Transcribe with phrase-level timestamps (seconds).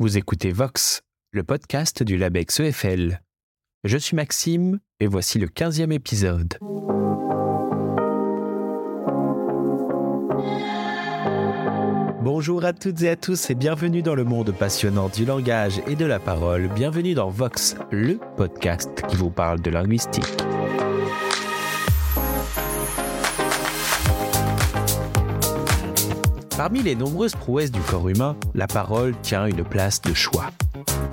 [0.00, 3.20] Vous écoutez Vox, le podcast du LabEx EFL.
[3.84, 6.58] Je suis Maxime et voici le 15e épisode.
[12.22, 15.94] Bonjour à toutes et à tous et bienvenue dans le monde passionnant du langage et
[15.94, 16.66] de la parole.
[16.74, 20.26] Bienvenue dans Vox, le podcast qui vous parle de linguistique.
[26.56, 30.52] Parmi les nombreuses prouesses du corps humain, la parole tient une place de choix.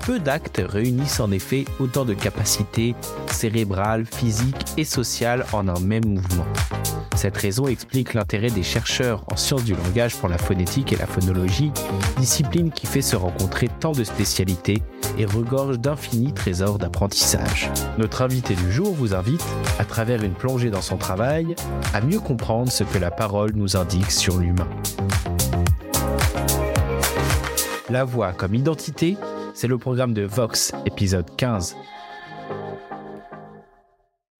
[0.06, 2.94] Peu d'actes réunissent en effet autant de capacités
[3.26, 6.46] cérébrales, physiques et sociales en un même mouvement.
[7.22, 11.06] Cette raison explique l'intérêt des chercheurs en sciences du langage pour la phonétique et la
[11.06, 11.70] phonologie,
[12.18, 14.82] discipline qui fait se rencontrer tant de spécialités
[15.16, 17.70] et regorge d'infinis trésors d'apprentissage.
[17.96, 19.44] Notre invité du jour vous invite,
[19.78, 21.54] à travers une plongée dans son travail,
[21.94, 24.68] à mieux comprendre ce que la parole nous indique sur l'humain.
[27.88, 29.16] La voix comme identité,
[29.54, 31.76] c'est le programme de Vox, épisode 15.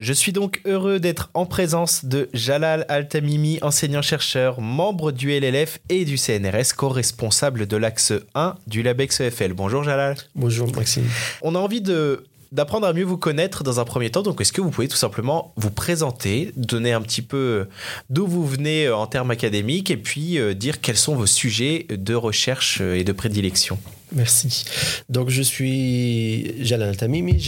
[0.02, 6.04] Je suis donc heureux d'être en présence de Jalal Altamimi, enseignant-chercheur, membre du LLF et
[6.04, 9.52] du CNRS, co-responsable de l'axe 1 du LabEx EFL.
[9.52, 10.16] Bonjour Jalal.
[10.34, 11.04] Bonjour Maxime.
[11.40, 14.22] On a envie de d'apprendre à mieux vous connaître dans un premier temps.
[14.22, 17.68] Donc, est-ce que vous pouvez tout simplement vous présenter, donner un petit peu
[18.10, 22.14] d'où vous venez en termes académiques et puis euh, dire quels sont vos sujets de
[22.14, 23.78] recherche et de prédilection?
[24.10, 24.64] Merci.
[25.08, 27.40] Donc, je suis Jalal Tamimi.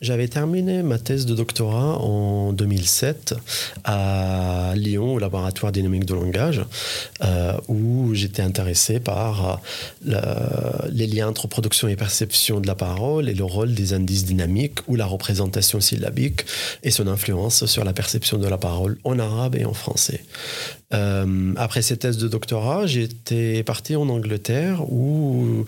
[0.00, 3.34] J'avais terminé ma thèse de doctorat en 2007
[3.84, 6.62] à Lyon, au laboratoire dynamique de langage,
[7.22, 9.60] euh, où j'étais intéressé par
[10.02, 14.78] les liens entre production et perception de la parole et le rôle des indices dynamiques
[14.88, 16.46] ou la représentation syllabique
[16.82, 20.22] et son influence sur la perception de la parole en arabe et en français.
[20.92, 25.64] Euh, après cette thèse de doctorat, j'étais parti en Angleterre où,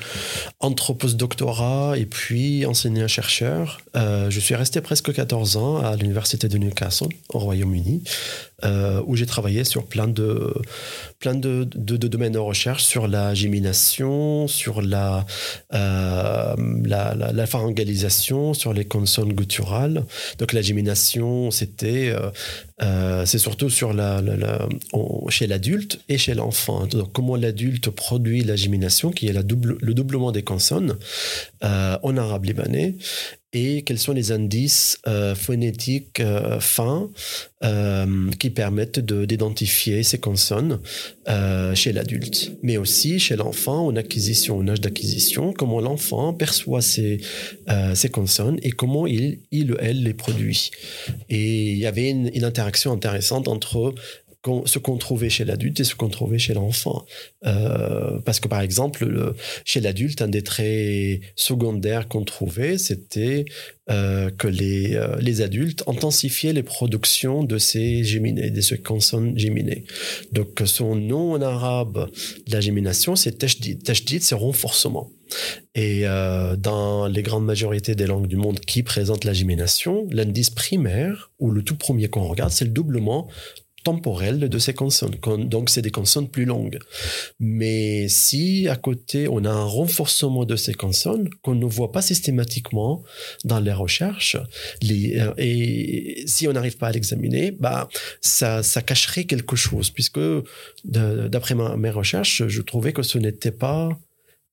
[0.59, 6.59] entre post-doctorat et puis enseignant-chercheur, euh, je suis resté presque 14 ans à l'université de
[6.59, 8.03] Newcastle, au Royaume-Uni,
[8.64, 10.55] euh, où j'ai travaillé sur plein de,
[11.18, 15.27] plein de, domaines de recherche, sur la gémination, sur la,
[15.74, 20.05] euh, la, la, pharyngalisation, sur les consonnes gutturales.
[20.39, 22.14] Donc la gémination, c'était,
[22.83, 24.23] euh, c'est surtout sur la,
[25.29, 26.86] chez l'adulte et chez l'enfant.
[26.86, 30.96] Donc comment l'adulte produit la gémination, qui est la double, le doublement des consonnes
[31.62, 32.96] en arabe libanais,
[33.52, 37.11] et quels sont les indices euh, phonétiques euh, fins
[37.64, 40.80] euh, qui permettent d'identifier ces consonnes
[41.74, 47.20] chez l'adulte, mais aussi chez l'enfant en acquisition, en âge d'acquisition, comment l'enfant perçoit ces,
[47.95, 50.70] ces consonnes et comment il, il ou elle les produit.
[51.30, 53.94] Et il y avait une interaction intéressante entre
[54.64, 57.05] ce qu'on trouvait chez l'adulte et ce qu'on trouvait chez l'enfant.
[57.47, 63.45] Euh, parce que par exemple, chez l'adulte, un des traits secondaires qu'on trouvait, c'était
[63.91, 69.39] euh, que les, euh, les adultes intensifiaient les productions de ces géminés, de ces consonnes
[69.39, 69.85] géminées.
[70.33, 72.11] Donc son nom en arabe
[72.47, 73.85] de la gémination, c'est tashdid.
[73.85, 75.11] Tashdid, c'est renforcement.
[75.74, 76.03] Et
[76.59, 81.51] dans les grandes majorités des langues du monde qui présentent la gémination, l'indice primaire, ou
[81.51, 83.29] le tout premier qu'on regarde, c'est le doublement
[83.83, 85.17] temporelle de ces consonnes.
[85.39, 86.79] Donc, c'est des consonnes plus longues.
[87.41, 92.03] Mais si à côté, on a un renforcement de ces consonnes qu'on ne voit pas
[92.03, 93.03] systématiquement
[93.45, 97.89] dans les recherches, euh, et si on n'arrive pas à l'examiner, bah,
[98.21, 100.21] ça, ça cacherait quelque chose, puisque
[100.85, 103.98] d'après mes recherches, je trouvais que ce n'était pas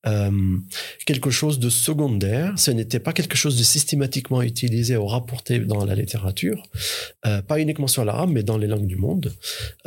[0.08, 0.58] euh,
[1.06, 2.54] quelque chose de secondaire.
[2.58, 6.64] Ce n'était pas quelque chose de systématiquement utilisé ou rapporté dans la littérature,
[7.26, 9.34] euh, pas uniquement sur l'arabe, mais dans les langues du monde.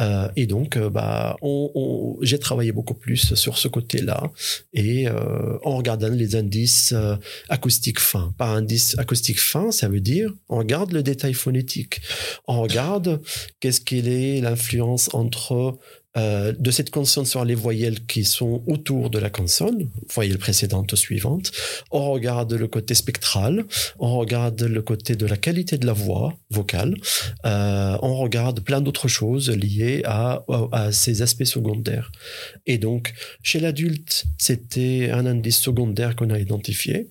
[0.00, 4.30] Euh, et donc, bah, on, j'ai travaillé beaucoup plus sur ce côté-là
[4.74, 6.94] et en regardant les indices
[7.48, 8.34] acoustiques fins.
[8.36, 12.00] Par indice acoustique fin, ça veut dire on regarde le détail phonétique,
[12.46, 13.20] on regarde
[13.60, 15.78] qu'est-ce qu'il est l'influence entre
[16.16, 20.92] euh, de cette consonne sur les voyelles qui sont autour de la consonne, voyelle précédente
[20.92, 21.52] ou suivante.
[21.90, 23.64] On regarde le côté spectral,
[23.98, 26.96] on regarde le côté de la qualité de la voix vocale,
[27.46, 32.12] euh, on regarde plein d'autres choses liées à, à, ces aspects secondaires.
[32.66, 37.10] Et donc, chez l'adulte, c'était un indice secondaire qu'on a identifié.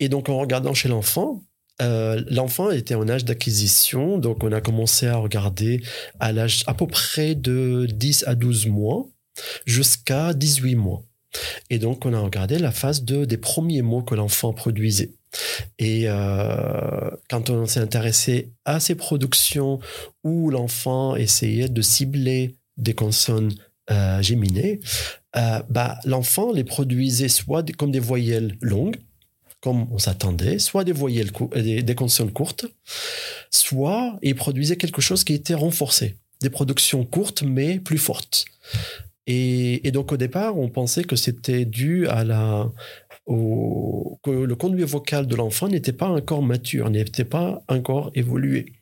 [0.00, 1.42] Et donc, en regardant chez l'enfant,
[1.80, 5.82] euh, l'enfant était en âge d'acquisition, donc on a commencé à regarder
[6.18, 9.06] à l'âge à peu près de 10 à 12 mois
[9.66, 11.04] jusqu'à 18 mois.
[11.70, 15.10] Et donc on a regardé la phase de, des premiers mots que l'enfant produisait.
[15.78, 19.78] Et euh, quand on s'est intéressé à ces productions
[20.24, 23.52] où l'enfant essayait de cibler des consonnes
[23.90, 24.80] euh, géminées,
[25.36, 28.96] euh, bah, l'enfant les produisait soit comme des voyelles longues,
[29.60, 32.66] comme on s'attendait, soit des voyelles, des, des consonnes courtes,
[33.50, 38.44] soit il produisait quelque chose qui était renforcé, des productions courtes mais plus fortes.
[39.26, 42.70] Et, et donc au départ, on pensait que c'était dû à la,
[43.26, 48.72] au, que le conduit vocal de l'enfant n'était pas encore mature, n'était pas encore évolué.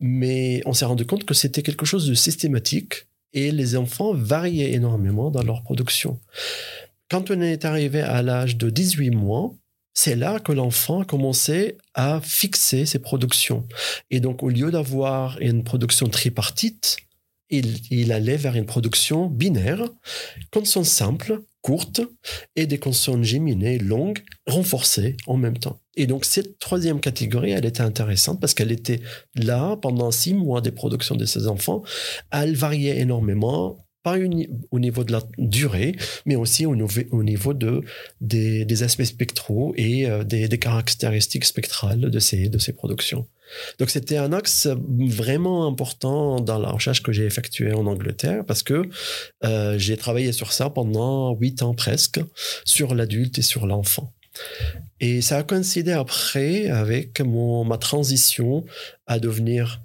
[0.00, 4.72] Mais on s'est rendu compte que c'était quelque chose de systématique et les enfants variaient
[4.72, 6.20] énormément dans leur production.
[7.08, 9.54] Quand on est arrivé à l'âge de 18 mois,
[9.96, 13.66] c'est là que l'enfant commençait à fixer ses productions.
[14.10, 16.98] Et donc, au lieu d'avoir une production tripartite,
[17.48, 19.82] il, il, allait vers une production binaire,
[20.52, 22.02] consonnes simples, courtes,
[22.56, 25.80] et des consonnes géminées longues, renforcées en même temps.
[25.96, 29.00] Et donc cette troisième catégorie, elle était intéressante parce qu'elle était
[29.34, 31.82] là pendant six mois des productions de ses enfants.
[32.30, 33.78] Elle variait énormément
[34.70, 37.82] au niveau de la durée, mais aussi au, niveau de,
[38.20, 43.26] des, aspects spectraux et euh, des, caractéristiques spectrales de ces, de ces productions.
[43.78, 44.68] Donc c'était un axe
[44.98, 48.82] vraiment important dans la recherche que j'ai effectuée en Angleterre parce que
[49.44, 52.20] euh, j'ai travaillé sur ça pendant huit ans presque,
[52.64, 54.12] sur l'adulte et sur l'enfant.
[55.00, 58.64] Et ça a coïncidé après avec mon, ma transition
[59.06, 59.80] à devenir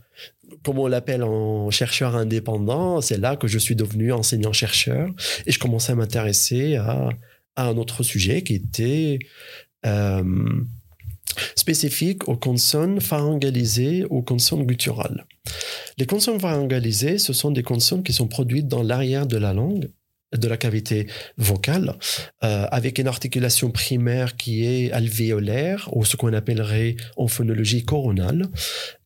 [0.64, 5.10] comme on l'appelle en chercheur indépendant, c'est là que je suis devenu enseignant-chercheur
[5.46, 7.10] et je commençais à m'intéresser à,
[7.58, 9.20] un autre sujet qui était
[9.86, 10.24] euh,
[11.56, 15.26] spécifique aux consonnes pharyngalisées, aux consonnes gutturales.
[15.98, 19.90] Les consonnes pharyngalisées, ce sont des consonnes qui sont produites dans l'arrière de la langue
[20.38, 21.08] de la cavité
[21.38, 21.96] vocale,
[22.44, 28.48] euh, avec une articulation primaire qui est alvéolaire, ou ce qu'on appellerait en phonologie coronale,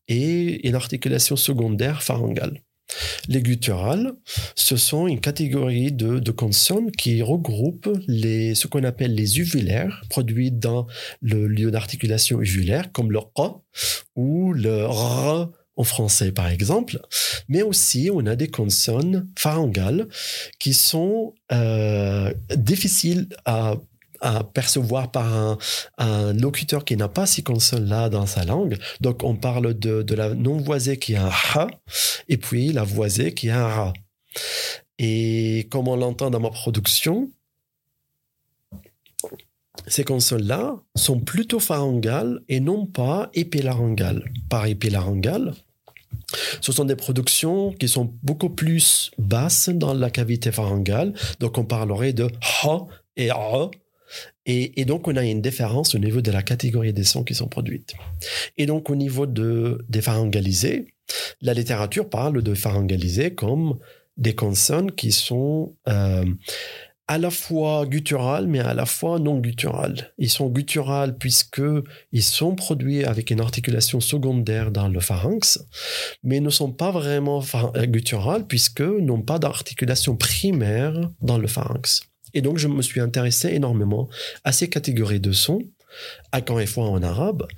[0.08, 2.60] et une articulation secondaire pharyngale.
[3.28, 4.12] Les gutturales,
[4.54, 10.52] ce sont une catégorie de, consonnes qui regroupent les, ce qu'on appelle les uvulaires, produits
[10.52, 10.86] dans
[11.20, 13.42] le lieu d'articulation uvulaire, comme le q
[14.14, 16.98] ou le r en français par exemple,
[17.48, 20.08] mais aussi on a des consonnes pharyngales
[20.58, 23.74] qui sont euh, difficiles à
[24.20, 25.58] à percevoir par
[25.98, 28.78] un, locuteur qui n'a pas ces consonnes-là dans sa langue.
[29.00, 31.68] Donc, on parle de, la non-voisée qui a un ha
[32.28, 33.92] et puis la voisée qui a un ra.
[34.98, 37.30] Et comme on l'entend dans ma production,
[39.86, 44.24] ces consonnes-là sont plutôt pharyngales et non pas épilaryngales.
[44.48, 45.54] Par épilaryngale,
[46.60, 51.12] ce sont des productions qui sont beaucoup plus basses dans la cavité pharyngale.
[51.40, 52.28] Donc, on parlerait de
[52.64, 52.86] ha
[53.16, 53.70] et a
[54.46, 57.48] et, donc, on a une différence au niveau de la catégorie des sons qui sont
[57.48, 57.94] produites.
[58.56, 60.94] Et donc, au niveau de, des pharyngalisés,
[61.40, 63.76] la littérature parle de pharyngalisés comme
[64.16, 66.24] des consonnes qui sont euh,
[67.08, 70.12] à la fois gutturales, mais à la fois non gutturales.
[70.16, 71.62] Ils sont gutturales puisque
[72.12, 75.64] ils sont produits avec une articulation secondaire dans le pharynx,
[76.22, 77.42] mais ne sont pas vraiment
[77.88, 82.02] gutturales puisque n'ont pas d'articulation primaire dans le pharynx.
[82.36, 84.10] Et donc, je me suis intéressé énormément
[84.44, 85.62] à ces catégories de sons,
[86.32, 87.48] à quand et fois en arabe.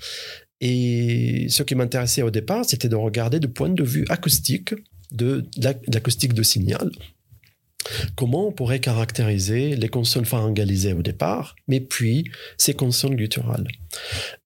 [0.60, 4.75] Et ce qui m'intéressait au départ, c'était de regarder du point de vue acoustique,
[5.10, 5.44] de,
[5.92, 6.92] l'acoustique de signal.
[8.14, 13.66] Comment on pourrait caractériser les consonnes pharyngalisées au départ, mais puis ces consonnes gutturales.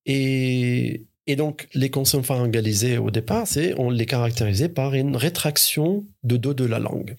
[0.07, 1.05] Et,
[1.37, 6.55] donc, les consonnes pharyngalisées au départ, c'est on les caractérisait par une rétraction de dos
[6.55, 7.17] de la langue.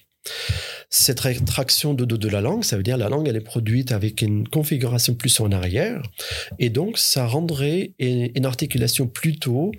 [0.89, 3.91] Cette rétraction de dos de la langue, ça veut dire la langue, elle est produite
[3.91, 6.03] avec une configuration plus en arrière,
[6.59, 9.71] et donc ça rendrait une, articulation plutôt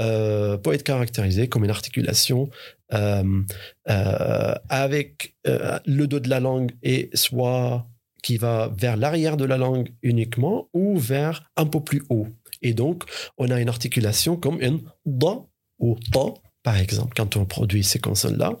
[0.00, 2.48] euh, peut être caractérisée comme une articulation
[2.92, 3.42] euh,
[3.88, 7.86] euh, avec euh, le dos de la langue et soit
[8.22, 12.26] qui va vers l'arrière de la langue uniquement ou vers un peu plus haut.
[12.62, 13.04] Et donc,
[13.38, 15.38] on a une articulation comme une da
[15.78, 18.58] ou ta, par exemple, quand on produit ces consonnes-là.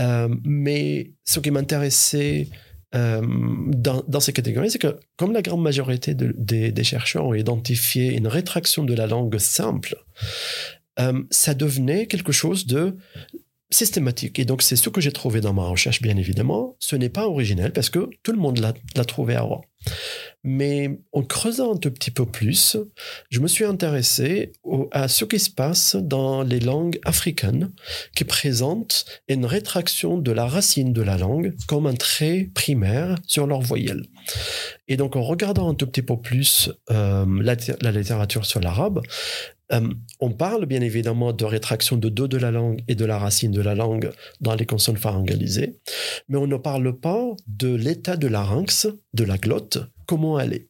[0.00, 2.48] Euh, mais ce qui m'intéressait
[2.94, 8.26] euh, dans, ces catégories, c'est que comme la grande majorité des, chercheurs ont identifié une
[8.26, 9.96] rétraction de la langue simple,
[10.98, 12.96] euh, ça devenait quelque chose de
[13.70, 14.38] systématique.
[14.38, 16.76] Et donc, c'est ce que j'ai trouvé dans ma recherche, bien évidemment.
[16.80, 19.62] Ce n'est pas originel parce que tout le monde l'a trouvé avant.
[20.42, 22.78] Mais en creusant un tout petit peu plus,
[23.28, 24.52] je me suis intéressé
[24.90, 27.70] à ce qui se passe dans les langues africaines
[28.14, 33.46] qui présentent une rétraction de la racine de la langue comme un trait primaire sur
[33.46, 34.06] leur voyelle.
[34.88, 39.02] Et donc en regardant un tout petit peu plus euh, la, littérature sur l'arabe,
[39.72, 39.88] euh,
[40.20, 43.52] on parle bien évidemment de rétraction de dos de la langue et de la racine
[43.52, 44.10] de la langue
[44.40, 45.76] dans les consonnes pharyngalisées,
[46.28, 49.78] mais on ne parle pas de l'état de larynx, de la glotte,
[50.10, 50.66] comment est.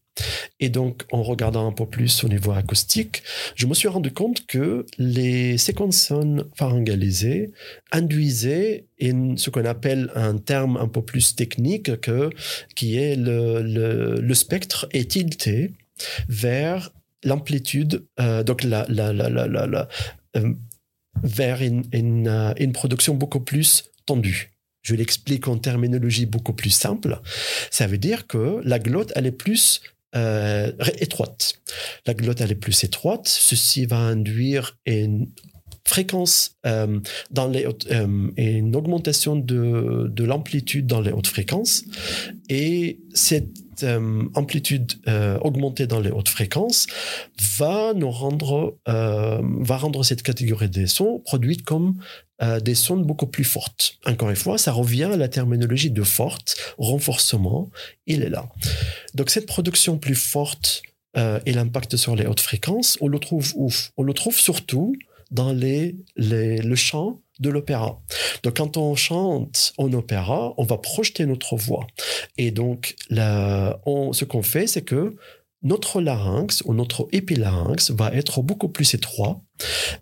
[0.58, 3.22] Et donc, en regardant un peu plus au niveau acoustique,
[3.54, 7.52] je me suis rendu compte que les, ces consonnes pharyngalisées
[7.90, 12.28] induisaient ce qu'on appelle un terme un peu plus technique que,
[12.76, 13.62] qui est le,
[14.20, 15.16] le spectre est
[16.28, 16.90] vers
[17.24, 19.88] l'amplitude, euh, donc la, la, la,
[20.36, 20.54] euh,
[21.22, 24.52] vers une, euh, une, production beaucoup plus tendue.
[24.82, 27.20] Je l'explique en terminologie beaucoup plus simple.
[27.70, 29.82] Ça veut dire que la glotte, elle est plus
[30.98, 31.54] étroite.
[32.06, 33.28] La glotte, elle est plus étroite.
[33.28, 35.28] Ceci va induire une
[35.90, 37.66] fréquence dans les
[38.36, 41.84] une augmentation de, de l'amplitude dans les hautes fréquences
[42.48, 46.86] et cette euh, amplitude euh, augmentée dans les hautes fréquences
[47.58, 51.96] va nous rendre, euh, va rendre cette catégorie des sons produites comme
[52.62, 53.98] des sons beaucoup plus fortes.
[54.06, 57.68] Encore une fois, ça revient à la terminologie de forte, renforcement,
[58.06, 58.48] il est là.
[59.14, 60.80] Donc cette production plus forte
[61.18, 63.70] et l'impact sur les hautes fréquences, on le trouve où?
[63.98, 64.94] On le trouve surtout
[65.30, 68.00] dans le chant de l'opéra.
[68.42, 71.86] Donc quand on chante en opéra, on va projeter notre voix.
[72.36, 75.16] Et donc ce qu'on fait, c'est que
[75.62, 79.42] notre larynx ou notre épilarynx va être beaucoup plus étroit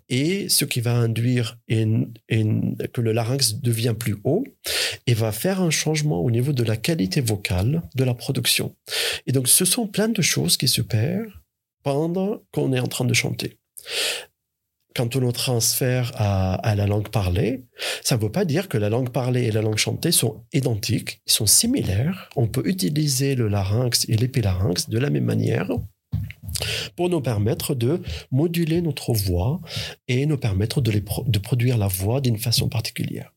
[0.07, 4.45] et ce qui va induire que le larynx devient plus haut
[5.05, 8.73] et va faire un changement au niveau de la qualité vocale de la production.
[9.27, 11.33] Et donc ce sont plein de choses qui se perdent
[11.83, 13.57] pendant qu'on est en train de chanter
[14.99, 17.63] quand on le transfère à, la langue parlée,
[18.03, 21.21] ça ne veut pas dire que la langue parlée et la langue chantée sont identiques,
[21.25, 22.29] ils sont similaires.
[22.35, 25.69] On peut utiliser le larynx et l'épilarynx de la même manière
[26.97, 29.61] pour nous permettre de moduler notre voix
[30.09, 33.33] et nous permettre de, produire la voix d'une façon particulière.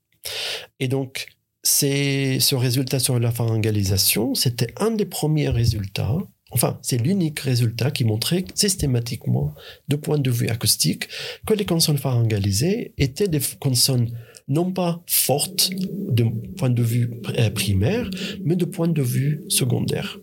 [0.81, 1.29] Et donc,
[1.63, 6.19] ce résultat sur la pharyngalisation, c'était un des premiers résultats
[6.53, 9.55] Enfin, c'est l'unique résultat qui montrait systématiquement,
[9.89, 11.09] de point de vue acoustique,
[11.47, 14.11] que les consonnes pharyngalisées étaient des consonnes
[14.49, 16.25] non pas fortes de
[16.57, 18.11] point de vue euh, primaire,
[18.45, 20.19] mais de point de vue secondaire.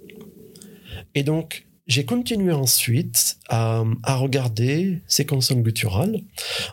[1.16, 6.22] Et donc, j'ai continué ensuite à, regarder ces consonnes gutturales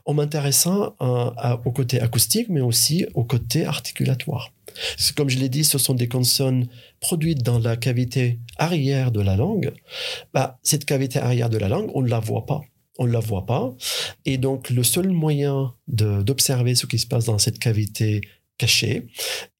[0.05, 4.53] en m'intéressant au côté acoustique, mais aussi au côté articulatoire.
[5.17, 6.69] Comme je l'ai dit, ce sont des consonnes
[7.01, 9.73] produites dans la cavité arrière de la langue.
[10.35, 12.61] Bah, cette cavité arrière de la langue, on ne la voit pas.
[12.99, 13.75] On ne la voit pas.
[14.27, 18.21] Et donc, le seul moyen d'observer ce qui se passe dans cette cavité
[18.59, 19.07] cachée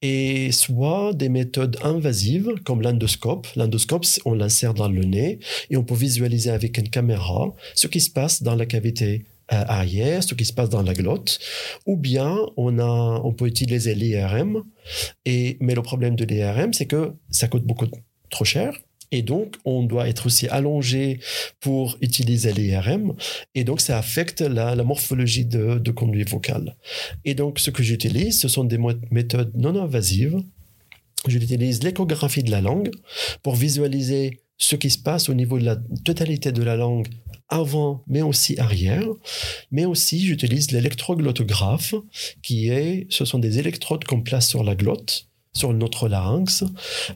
[0.03, 3.47] et soit des méthodes invasives comme l'endoscope.
[3.57, 5.39] L'endoscope, on l'insère dans le nez
[5.71, 9.63] et on peut visualiser avec une caméra ce qui se passe dans la cavité euh,
[9.69, 11.39] arrière, ce qui se passe dans la glotte,
[11.87, 14.65] ou bien on, a, on peut utiliser l'IRM.
[15.25, 17.87] Et, mais le problème de l'IRM, c'est que ça coûte beaucoup
[18.31, 18.77] trop cher.
[19.17, 21.21] Et donc, on doit être aussi allongé
[21.61, 23.15] pour utiliser l'IRM.
[23.55, 26.77] Et donc, ça affecte la, morphologie de, de conduit vocal.
[27.25, 28.77] Et donc, ce que j'utilise, ce sont des
[29.11, 30.37] méthodes non invasives.
[31.27, 32.91] J'utilise l'échographie de la langue
[33.43, 37.09] pour visualiser ce qui se passe au niveau de la totalité de la langue
[37.49, 39.09] avant, mais aussi arrière.
[39.71, 41.95] Mais aussi, j'utilise l'électroglottographe,
[42.43, 45.27] qui est, ce sont des électrodes qu'on place sur la glotte,
[45.57, 46.65] sur notre larynx,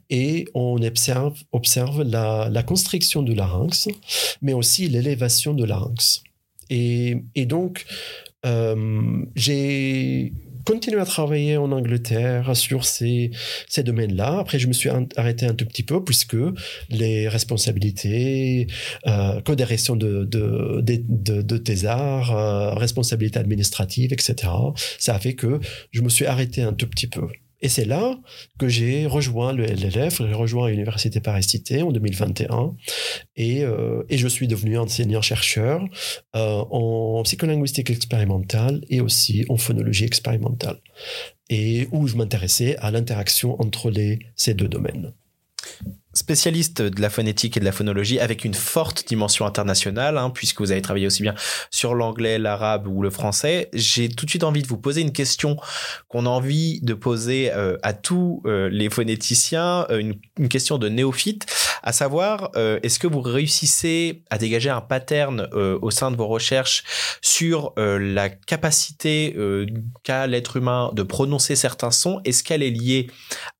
[0.09, 3.89] et on observe, observe la, la constriction du larynx,
[4.43, 6.23] mais aussi l'élévation du larynx.
[6.71, 7.85] Et, et donc,
[8.47, 10.33] euh, j'ai
[10.65, 13.31] continué à travailler en Angleterre sur ces,
[13.69, 14.39] ces domaines-là.
[14.39, 16.37] Après, je me suis arrêté un tout petit peu puisque
[16.91, 18.67] les responsabilités,
[19.07, 24.53] euh, codération de, de, de, de, thésard, euh, responsabilités administratives, etc.,
[24.99, 27.27] ça a fait que je me suis arrêté un tout petit peu.
[27.62, 28.19] Et c'est là
[28.59, 32.75] que j'ai rejoint le LLF, j'ai rejoint l'Université Paris-Cité en 2021
[33.37, 35.83] et, euh, et je suis devenu enseignant-chercheur
[36.37, 40.79] euh, en psycholinguistique expérimentale et aussi en phonologie expérimentale.
[41.50, 43.93] Et où je m'intéressais à l'interaction entre
[44.37, 45.12] ces deux domaines
[46.12, 50.61] spécialiste de la phonétique et de la phonologie avec une forte dimension internationale, hein, puisque
[50.61, 51.35] vous avez travaillé aussi bien
[51.71, 53.69] sur l'anglais, l'arabe ou le français.
[53.73, 55.57] J'ai tout de suite envie de vous poser une question
[56.09, 60.79] qu'on a envie de poser euh, à tous euh, les phonéticiens, euh, une, une, question
[60.79, 61.47] de néophyte,
[61.83, 66.85] à savoir, est-ce que vous réussissez à dégager un pattern au sein de vos recherches
[67.23, 69.35] sur la capacité
[70.02, 72.21] qu'a l'être humain de prononcer certains sons?
[72.25, 73.07] Est-ce qu'elle est liée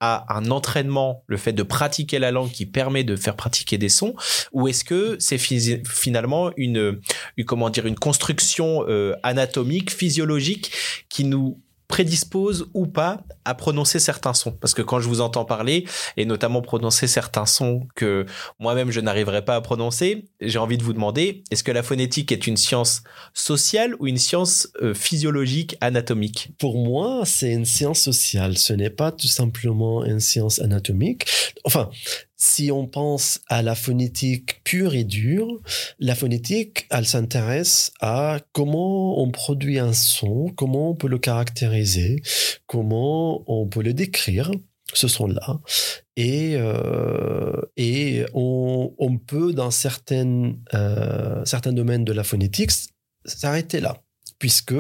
[0.01, 3.89] à un entraînement, le fait de pratiquer la langue qui permet de faire pratiquer des
[3.89, 4.15] sons,
[4.53, 7.01] ou est-ce que c'est finalement une,
[7.47, 8.85] comment dire une construction
[9.23, 10.73] anatomique, physiologique
[11.09, 14.53] qui nous prédispose ou pas à prononcer certains sons?
[14.53, 18.27] Parce que quand je vous entends parler, et notamment prononcer certains sons que
[18.61, 22.31] moi-même je n'arriverai pas à prononcer, j'ai envie de vous demander, est-ce que la phonétique
[22.31, 23.03] est une science
[23.35, 26.51] sociale ou une science euh, physiologique, anatomique?
[26.59, 28.57] Pour moi, c'est une science sociale.
[28.57, 31.27] Ce n'est pas tout simplement une science anatomique.
[31.65, 31.91] Enfin,
[32.41, 35.61] si on pense à la phonétique pure et dure,
[35.99, 42.23] la phonétique, elle s'intéresse à comment on produit un son, comment on peut le caractériser,
[42.67, 44.51] comment on peut le décrire,
[44.95, 45.61] ce son-là.
[46.17, 52.71] Et, euh, et on, peut, dans certaines, euh, certains domaines de la phonétique,
[53.27, 54.01] s'arrêter là
[54.39, 54.75] puisque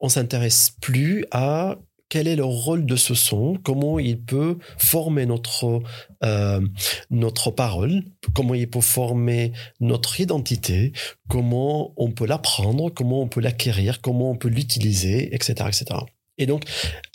[0.00, 1.78] on s'intéresse plus à
[2.10, 5.80] quel est le rôle de ce son, comment il peut former notre,
[6.24, 6.60] euh,
[7.08, 8.02] notre parole,
[8.34, 10.92] comment il peut former notre identité,
[11.28, 16.00] comment on peut l'apprendre, comment on peut l'acquérir, comment on peut l'utiliser, etc., etc.
[16.36, 16.64] Et donc,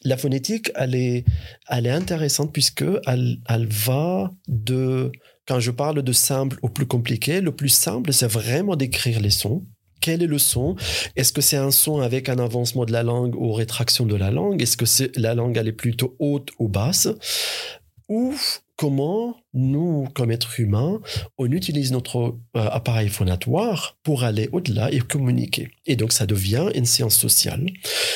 [0.04, 1.26] la phonétique, elle est,
[1.70, 5.12] elle est intéressante puisque elle, elle va de,
[5.46, 9.30] quand je parle de simple au plus compliqué, le plus simple, c'est vraiment d'écrire les
[9.30, 9.66] sons
[10.06, 10.76] quel est le son?
[11.16, 14.30] Est-ce que c'est un son avec un avancement de la langue ou rétraction de la
[14.30, 14.62] langue?
[14.62, 17.08] Est-ce que c'est la langue elle est plutôt haute ou basse?
[18.08, 18.36] Ou
[18.76, 21.02] comment nous, comme êtres humains,
[21.40, 25.72] on utilise notre euh, appareil phonatoire pour aller au-delà et communiquer?
[25.88, 27.66] Et donc ça devient une séance sociale,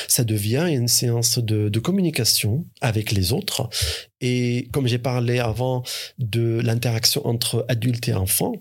[0.06, 3.68] ça devient une séance de, de communication avec les autres.
[4.20, 5.82] Et comme j'ai parlé avant
[6.20, 8.52] de l'interaction entre adultes et enfants,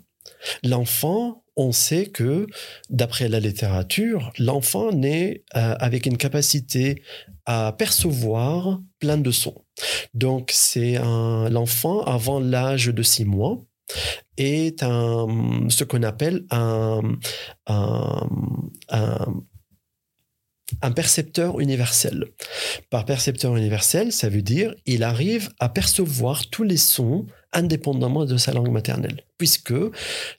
[0.64, 2.48] l'enfant on sait que,
[2.90, 7.04] d'après la littérature, l'enfant naît euh, avec une capacité
[7.46, 9.66] à percevoir plein de sons.
[10.14, 13.60] Donc, c'est l'enfant avant l'âge de six mois
[14.38, 15.28] est un,
[15.70, 17.02] ce qu'on appelle un,
[20.82, 22.26] un percepteur universel.
[22.90, 28.38] Par percepteur universel, ça veut dire il arrive à percevoir tous les sons indépendamment de
[28.38, 29.74] sa langue maternelle, puisque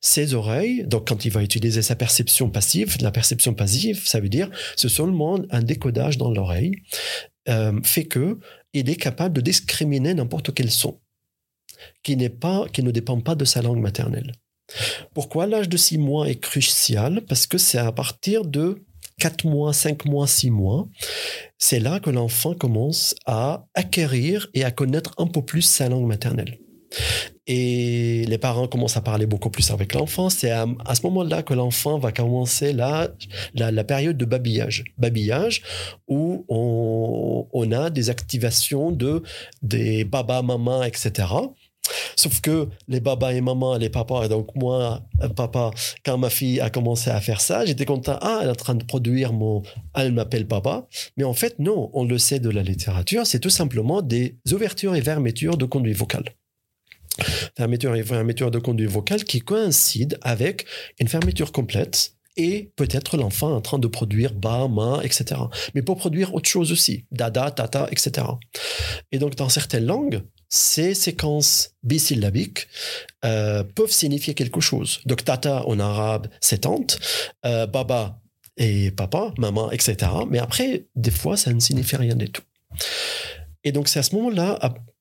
[0.01, 4.29] ses oreilles, donc quand il va utiliser sa perception passive, la perception passive, ça veut
[4.29, 6.73] dire c'est seulement un décodage dans l'oreille,
[7.49, 8.39] euh, fait que
[8.73, 11.01] il est capable de discriminer n'importe quel son
[12.03, 14.33] qui n'est pas, qui ne dépend pas de sa langue maternelle.
[15.15, 17.23] Pourquoi l'âge de 6 mois est crucial?
[17.29, 18.85] Parce que c'est à partir de
[19.19, 20.89] 4 mois, 5 mois, 6 mois,
[21.59, 26.07] c'est là que l'enfant commence à acquérir et à connaître un peu plus sa langue
[26.07, 26.59] maternelle.
[27.47, 30.31] Et les parents commencent à parler beaucoup plus avec l'enfant.
[30.31, 33.09] C'est à, ce moment-là que l'enfant va commencer la,
[33.55, 34.85] la, période de babillage.
[34.99, 35.63] Babillage
[36.07, 39.23] où on, on a des activations de
[39.63, 41.27] des baba, maman, etc.
[42.17, 45.03] Sauf que les babas et maman, les papas, et donc moi,
[45.37, 45.71] papa,
[46.05, 48.19] quand ma fille a commencé à faire ça, j'étais content.
[48.21, 49.63] Ah, elle est en train de produire mon.
[49.95, 50.87] Elle m'appelle papa.
[51.17, 54.95] Mais en fait, non, on le sait de la littérature, c'est tout simplement des ouvertures
[54.95, 55.95] et fermetures de conduit
[57.57, 60.67] fermeture et fermeture de conduit vocal qui coïncide avec
[60.99, 65.41] une fermeture complète et peut-être l'enfant en train de produire ba, ma, etc.
[65.75, 68.27] Mais pour produire autre chose aussi, dada, tata, etc.
[69.13, 72.67] Et donc dans certaines langues, ces séquences bisyllabiques
[73.25, 75.01] euh, peuvent signifier quelque chose.
[75.07, 76.99] Donc tata en arabe, c'est tante,
[77.45, 78.21] euh, baba
[78.57, 79.97] et papa, maman, etc.
[80.29, 82.43] Mais après, des fois, ça ne signifie rien du tout.
[83.65, 84.59] Et donc c'est à ce moment-là,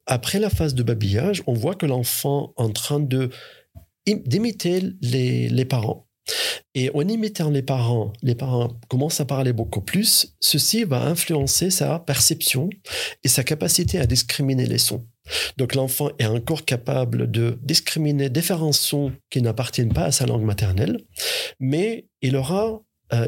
[0.09, 3.29] après la phase de babillage, on voit que l'enfant est en train de
[4.07, 6.07] d'imiter les, les parents.
[6.73, 10.35] Et en imitant les parents, les parents commencent à parler beaucoup plus.
[10.39, 12.69] Ceci va influencer sa perception
[13.23, 15.05] et sa capacité à discriminer les sons.
[15.57, 20.43] Donc l'enfant est encore capable de discriminer différents sons qui n'appartiennent pas à sa langue
[20.43, 20.99] maternelle,
[21.59, 22.81] mais il aura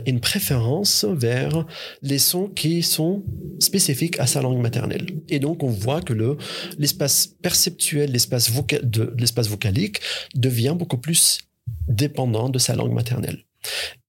[0.06, 1.66] une préférence vers
[2.02, 3.24] les sons qui sont
[3.60, 5.08] spécifiques à sa langue maternelle.
[5.30, 6.38] Et donc, on voit que le,
[6.78, 10.00] l'espace perceptuel, l'espace, vocal, de, l'espace vocalique
[10.36, 11.40] devient beaucoup plus
[11.88, 13.44] dépendant de sa langue maternelle.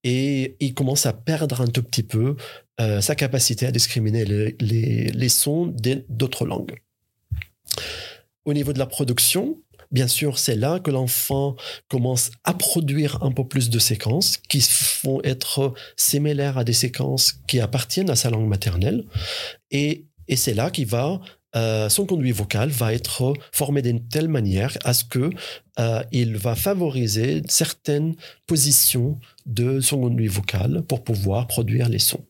[0.04, 2.36] Et il commence à perdre un tout petit peu
[2.80, 5.74] euh, sa capacité à discriminer les, les, les sons
[6.08, 6.74] d'autres langues.
[8.44, 9.58] Au niveau de la production,
[9.92, 11.54] Bien sûr, c'est là que l'enfant
[11.88, 14.66] commence à produire un peu plus de séquences qui
[15.04, 19.04] vont être similaires à des séquences qui appartiennent à sa langue maternelle.
[19.70, 21.20] Et, c'est là qu'il va
[21.54, 25.28] euh, son conduit vocal va être formé d'une telle manière à ce que
[25.78, 28.14] euh, il va favoriser certaines
[28.46, 32.24] positions de son conduit vocal pour pouvoir produire les sons.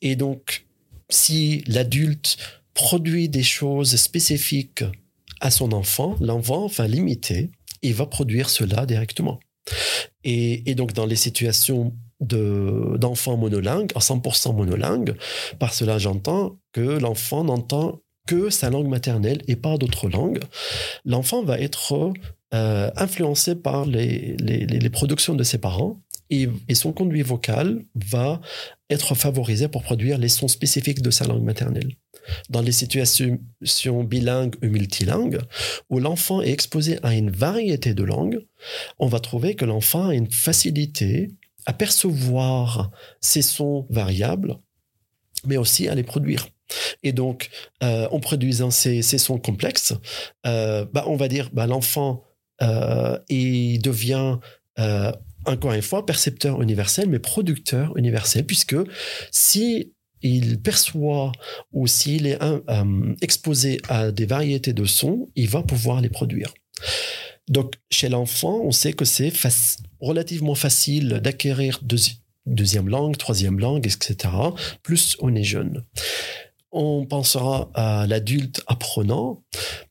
[0.00, 0.66] Et donc,
[1.10, 2.36] si l'adulte
[2.74, 4.84] produit des choses spécifiques
[5.44, 7.50] à son enfant, l'enfant va limiter
[7.82, 9.38] et va produire cela directement.
[10.24, 15.14] Et, donc, dans les situations d'enfants monolingues, à 100% monolingues,
[15.58, 20.40] par cela j'entends que l'enfant n'entend que sa langue maternelle et pas d'autres langues.
[21.04, 22.14] L'enfant va être
[22.54, 28.40] euh, influencé par les, les, productions de ses parents et, et, son conduit vocal va
[28.94, 31.96] être favorisé pour produire les sons spécifiques de sa langue maternelle.
[32.48, 33.38] Dans les situations
[34.04, 35.40] bilingues ou multilingues,
[35.90, 38.40] où l'enfant est exposé à une variété de langues,
[38.98, 41.30] on va trouver que l'enfant a une facilité
[41.66, 44.56] à percevoir ces sons variables,
[45.46, 46.48] mais aussi à les produire.
[47.02, 47.50] Et donc,
[47.82, 49.94] euh, en produisant ces, sons complexes,
[50.46, 52.24] euh, bah, on va dire bah, l'enfant
[52.62, 54.38] euh, il devient
[55.46, 58.76] encore une fois percepteur universel, mais producteur universel, puisque
[59.30, 61.32] si il perçoit
[61.72, 62.38] ou s'il est
[63.20, 66.54] exposé à des variétés de sons, il va pouvoir les produire.
[67.48, 69.30] Donc, chez l'enfant, on sait que c'est
[70.00, 71.80] relativement facile d'acquérir
[72.46, 74.32] deuxième langue, troisième langue, etc.
[74.82, 75.84] Plus on est jeune
[76.74, 79.42] on pensera à l'adulte apprenant.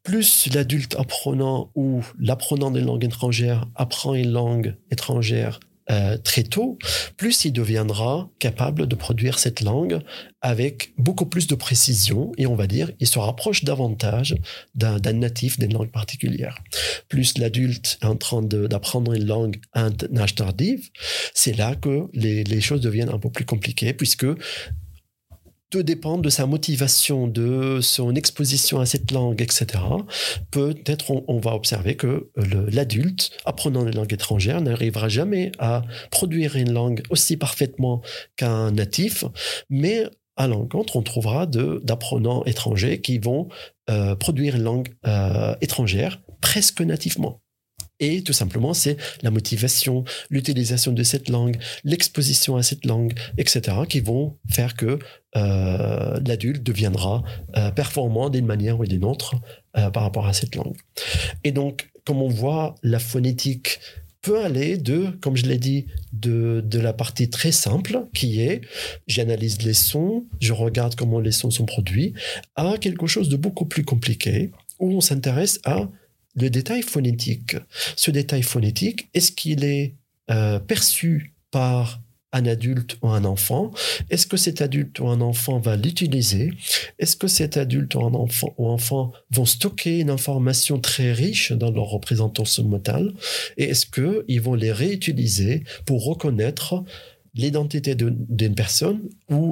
[0.03, 5.59] Plus l'adulte apprenant ou l'apprenant d'une langue étrangère apprend une langue étrangère
[5.91, 6.77] euh, très tôt,
[7.17, 9.99] plus il deviendra capable de produire cette langue
[10.41, 14.35] avec beaucoup plus de précision et on va dire, il se rapproche davantage
[14.75, 16.57] d'un natif d'une langue particulière.
[17.09, 20.89] Plus l'adulte est en train d'apprendre une langue à un âge tardif,
[21.33, 24.27] c'est là que les, les choses deviennent un peu plus compliquées puisque
[25.73, 29.65] tout dépend de sa motivation, de son exposition à cette langue, etc.
[30.51, 35.81] Peut-être on, va observer que l'adulte, apprenant une langue étrangère, n'arrivera jamais à
[36.11, 38.03] produire une langue aussi parfaitement
[38.35, 39.23] qu'un natif,
[39.71, 40.03] mais
[40.37, 43.47] à l'encontre, on trouvera d'apprenants étrangers qui vont
[43.89, 47.42] euh, produire une langue euh, étrangère presque nativement.
[48.03, 53.77] Et tout simplement, c'est la motivation, l'utilisation de cette langue, l'exposition à cette langue, etc.,
[53.87, 54.99] qui vont faire que
[55.37, 57.23] euh, l'adulte deviendra
[57.55, 59.35] euh, performant d'une manière ou d'une autre
[59.77, 60.75] euh, par rapport à cette langue.
[61.45, 63.79] Et donc, comme on voit, la phonétique
[64.21, 68.59] peut aller de, comme je l'ai dit, de, de la partie très simple qui est
[69.07, 72.13] j'analyse les sons, je regarde comment les sons sont produits,
[72.57, 75.87] à quelque chose de beaucoup plus compliqué où on s'intéresse à
[76.35, 77.55] le détail phonétique.
[77.95, 79.95] Ce détail phonétique, est-ce qu'il est,
[80.31, 83.71] euh, perçu par un adulte ou un enfant?
[84.09, 86.51] Est-ce que cet adulte ou un enfant va l'utiliser?
[86.99, 91.51] Est-ce que cet adulte ou un enfant ou enfant vont stocker une information très riche
[91.51, 93.13] dans leur représentation motale
[93.57, 96.83] Et est-ce qu'ils vont les réutiliser pour reconnaître
[97.35, 99.01] l'identité d'une personne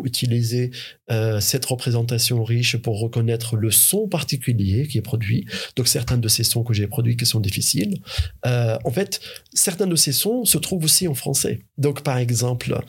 [0.06, 0.72] utiliser
[1.12, 5.46] euh, cette représentation riche pour reconnaître le son particulier qui est produit.
[5.76, 8.02] Donc certains de ces sons que j'ai produits qui sont difficiles.
[8.46, 9.20] Euh, en fait,
[9.54, 11.60] certains de ces sons se trouvent aussi en français.
[11.78, 12.80] Donc par exemple,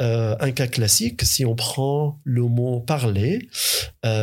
[0.00, 3.48] euh, un cas classique, si on prend le mot parler,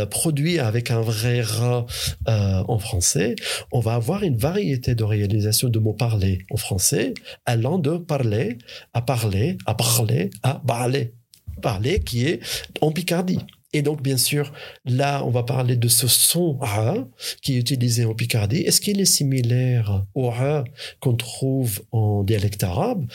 [0.09, 1.85] produit avec un vrai rat
[2.25, 3.35] en français,
[3.71, 7.13] on va avoir une variété de réalisation de mots parler en français,
[7.45, 8.57] allant de parler
[8.93, 11.16] à parler à parler à parler.
[11.61, 12.39] Parler qui est
[12.81, 13.39] en Picardie.
[13.73, 14.53] Et donc, bien sûr,
[14.85, 16.95] là, on va parler de ce son A
[17.41, 18.61] qui est utilisé en Picardie.
[18.61, 20.63] Est-ce qu'il est similaire au A
[20.99, 23.05] qu'on trouve en dialecte arabe?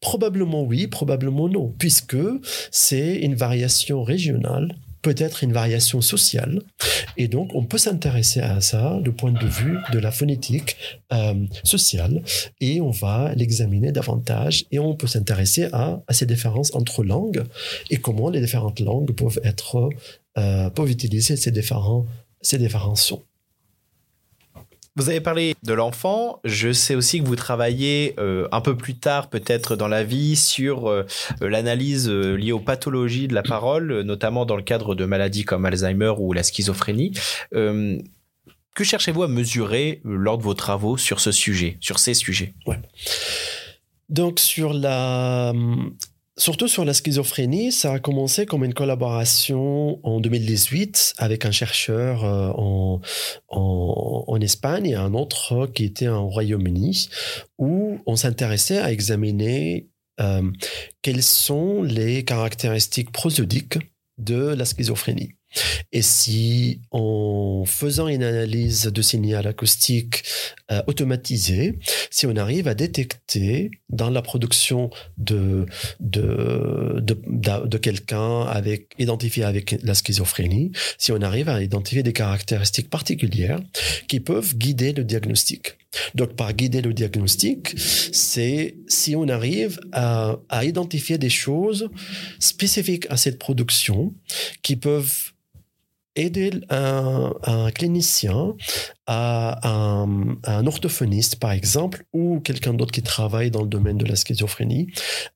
[0.00, 2.16] Probablement oui, probablement non, puisque
[2.70, 6.62] c'est une variation régionale peut-être une variation sociale.
[7.16, 10.76] Et donc, on peut s'intéresser à ça du point de vue de la phonétique
[11.12, 11.34] euh,
[11.64, 12.22] sociale
[12.60, 17.44] et on va l'examiner davantage et on peut s'intéresser à, ces différences entre langues
[17.90, 19.90] et comment les différentes langues peuvent être,
[20.38, 22.06] euh, peuvent utiliser ces différents,
[22.40, 23.22] ces différents sons.
[24.96, 26.40] Vous avez parlé de l'enfant.
[26.44, 30.34] Je sais aussi que vous travaillez euh, un peu plus tard, peut-être dans la vie,
[30.34, 31.06] sur euh,
[31.40, 35.64] l'analyse euh, liée aux pathologies de la parole, notamment dans le cadre de maladies comme
[35.64, 37.12] Alzheimer ou la schizophrénie.
[37.52, 42.54] que cherchez-vous à mesurer lors de vos travaux sur ce sujet, sur ces sujets?
[44.08, 45.52] Donc sur la
[46.38, 52.24] Surtout sur la schizophrénie, ça a commencé comme une collaboration en 2018 avec un chercheur
[52.24, 53.00] euh, en,
[53.48, 57.08] en, Espagne et un autre qui était en Royaume-Uni,
[57.58, 59.88] où on s'intéressait à examiner
[60.20, 60.48] euh,
[61.02, 63.80] quelles sont les caractéristiques prosodiques
[64.18, 65.37] de la schizophrénie.
[65.92, 70.22] Et si, en faisant une analyse de signal acoustique
[70.70, 71.78] euh, automatisée,
[72.10, 75.66] si on arrive à détecter dans la production de,
[76.00, 82.12] de, de, de quelqu'un avec, identifié avec la schizophrénie, si on arrive à identifier des
[82.12, 83.60] caractéristiques particulières
[84.08, 85.78] qui peuvent guider le diagnostic.
[86.14, 91.88] Donc, par guider le diagnostic, c'est si on arrive à, à identifier des choses
[92.38, 94.14] spécifiques à cette production
[94.62, 95.32] qui peuvent
[96.18, 98.54] aider un, clinicien,
[99.06, 104.88] un, orthophoniste par exemple, ou quelqu'un d'autre qui travaille dans le domaine de la schizophrénie,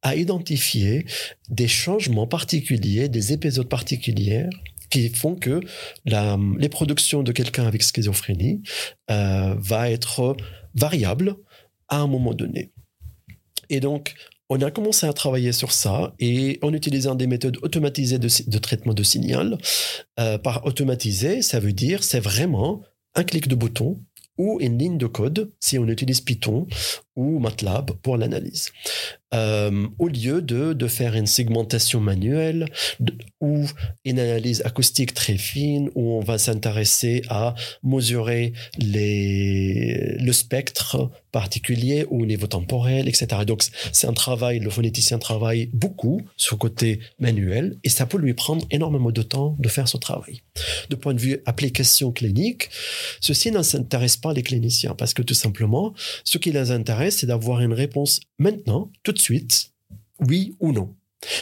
[0.02, 1.06] à identifier
[1.48, 4.46] des changements particuliers, des épisodes particuliers
[4.90, 5.60] qui font que
[6.04, 8.62] la, les productions de quelqu'un avec schizophrénie
[9.10, 10.36] euh, va être
[10.74, 11.36] variable
[11.88, 12.72] à un moment donné.
[13.70, 14.14] Et donc,
[14.52, 18.92] on a commencé à travailler sur ça et en utilisant des méthodes automatisées de, traitement
[18.92, 19.56] de signal.
[20.20, 22.82] Euh, par automatisé, ça veut dire c'est vraiment
[23.14, 23.98] un clic de bouton
[24.36, 26.66] ou une ligne de code si on utilise Python
[27.16, 28.72] ou MATLAB pour l'analyse.
[29.34, 32.66] Euh, au lieu de, de, faire une segmentation manuelle
[33.40, 33.64] ou
[34.04, 42.04] une analyse acoustique très fine où on va s'intéresser à mesurer les, le spectre particulier
[42.10, 43.26] au niveau temporel, etc.
[43.46, 48.18] Donc c'est un travail, le phonéticien travaille beaucoup sur le côté manuel et ça peut
[48.18, 50.42] lui prendre énormément de temps de faire ce travail.
[50.90, 52.68] De point de vue application clinique,
[53.20, 55.94] ceci ne s'intéresse pas les cliniciens parce que tout simplement,
[56.24, 59.72] ce qui les intéresse, c'est d'avoir une réponse maintenant, tout de suite,
[60.20, 60.94] oui ou non.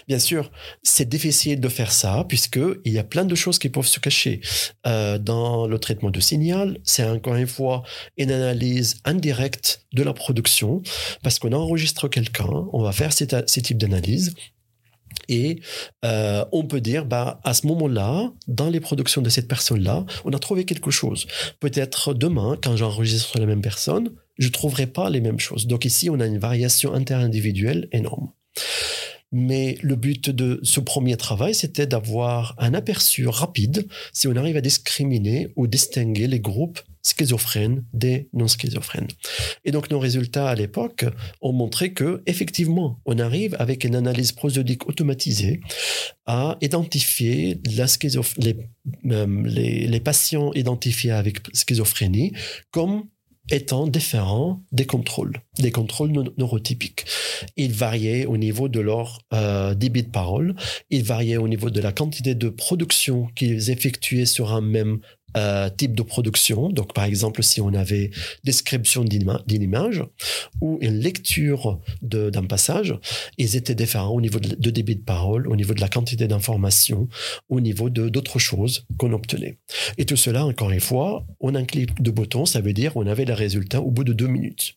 [0.08, 0.50] Bien sûr,
[0.82, 4.00] c'est difficile de faire ça puisque il y a plein de choses qui peuvent se
[4.00, 4.40] cacher
[4.86, 6.78] euh, dans le traitement de signal.
[6.84, 7.82] C'est encore une fois
[8.16, 10.82] une analyse indirecte de la production
[11.22, 14.34] parce qu'on enregistre quelqu'un, on va faire ces, types d'analyse.
[15.28, 15.60] Et
[16.04, 20.32] euh, on peut dire, bah, à ce moment-là, dans les productions de cette personne-là, on
[20.32, 21.26] a trouvé quelque chose.
[21.58, 25.68] Peut-être demain, quand j'enregistre la même personne, je trouverai pas les mêmes choses.
[25.68, 28.32] Donc ici, on a une variation interindividuelle énorme.
[29.32, 34.56] Mais le but de ce premier travail, c'était d'avoir un aperçu rapide si on arrive
[34.56, 39.06] à discriminer ou distinguer les groupes schizophrènes des non schizophrènes.
[39.64, 41.04] Et donc nos résultats à l'époque
[41.40, 45.60] ont montré que effectivement, on arrive avec une analyse prosodique automatisée
[46.26, 47.60] à identifier
[49.10, 52.32] euh, les patients identifiés avec schizophrénie
[52.72, 53.04] comme
[53.50, 57.04] étant différents des contrôles, des contrôles neurotypiques.
[57.56, 60.54] Ils variaient au niveau de leur euh, débit de parole,
[60.90, 65.00] ils variaient au niveau de la quantité de production qu'ils effectuaient sur un même
[65.36, 66.68] euh, type de production.
[66.70, 68.10] Donc, par exemple, si on avait
[68.44, 70.04] description d'une image
[70.60, 72.94] ou une lecture d'un passage,
[73.38, 77.08] ils étaient différents au niveau de, débit de parole, au niveau de la quantité d'informations,
[77.48, 79.58] au niveau d'autres choses qu'on obtenait.
[79.98, 83.06] Et tout cela, encore une fois, on un clic de bouton, ça veut dire on
[83.06, 84.74] avait les résultats au bout de deux minutes.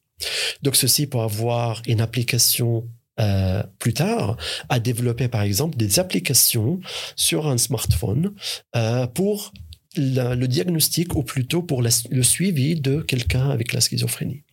[0.62, 2.88] Donc, ceci pour avoir une application
[3.20, 4.38] euh, plus tard
[4.70, 6.80] à développer par exemple des applications
[7.16, 8.34] sur un smartphone
[8.76, 9.54] euh, pour
[9.95, 14.43] le diagnostic ou plutôt pour le suivi de quelqu'un avec la schizophrénie.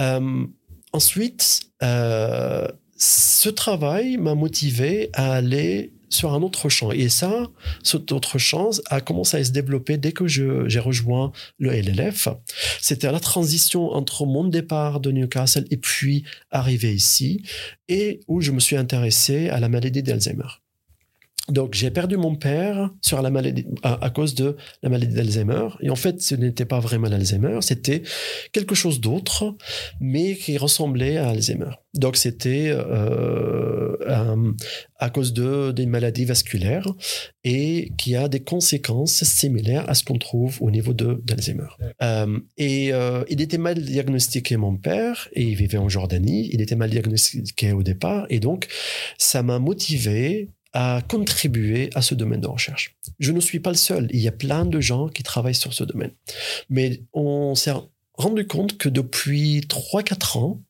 [0.00, 0.46] Euh,
[0.92, 6.90] ensuite, euh, ce travail m'a motivé à aller sur un autre champ.
[6.90, 7.46] Et ça,
[7.82, 12.28] cette autre champ a commencé à se développer dès que j'ai rejoint le LLF.
[12.80, 17.42] C'était la transition entre mon départ de Newcastle et puis arriver ici,
[17.88, 20.48] et où je me suis intéressé à la maladie d'Alzheimer.
[21.48, 25.88] Donc j'ai perdu mon père sur la maladie à, cause de la maladie d'Alzheimer et
[25.88, 28.02] en fait ce n'était pas vraiment l'Alzheimer, c'était
[28.52, 29.56] quelque chose d'autre
[30.00, 31.70] mais qui ressemblait à Alzheimer.
[31.94, 33.96] Donc c'était euh,
[34.98, 36.92] à cause de des maladies vasculaires
[37.44, 41.68] et qui a des conséquences similaires à ce qu'on trouve au niveau de d'Alzheimer.
[42.02, 46.50] Euh, et euh, il était mal diagnostiqué mon père et il vivait en Jordanie.
[46.52, 48.68] Il était mal diagnostiqué au départ et donc
[49.16, 52.96] ça m'a motivé à contribuer à ce domaine de recherche.
[53.18, 54.08] Je ne suis pas le seul.
[54.10, 56.12] Il y a plein de gens qui travaillent sur ce domaine.
[56.68, 57.72] Mais on s'est
[58.14, 60.62] rendu compte que depuis 3-4 ans,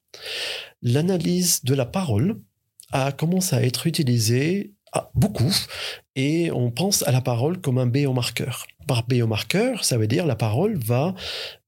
[0.82, 2.40] l'analyse de la parole
[2.92, 4.74] a commencé à être utilisée
[5.14, 5.54] beaucoup
[6.16, 8.66] et on pense à la parole comme un biomarqueur.
[8.86, 11.14] Par biomarqueur, ça veut dire la parole va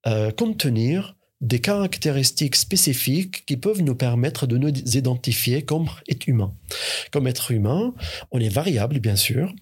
[0.06, 6.54] euh, contenir des caractéristiques spécifiques qui peuvent nous permettre de nous identifier comme être humain.
[7.10, 7.94] Comme être humain,
[8.30, 9.54] on est variable, bien sûr.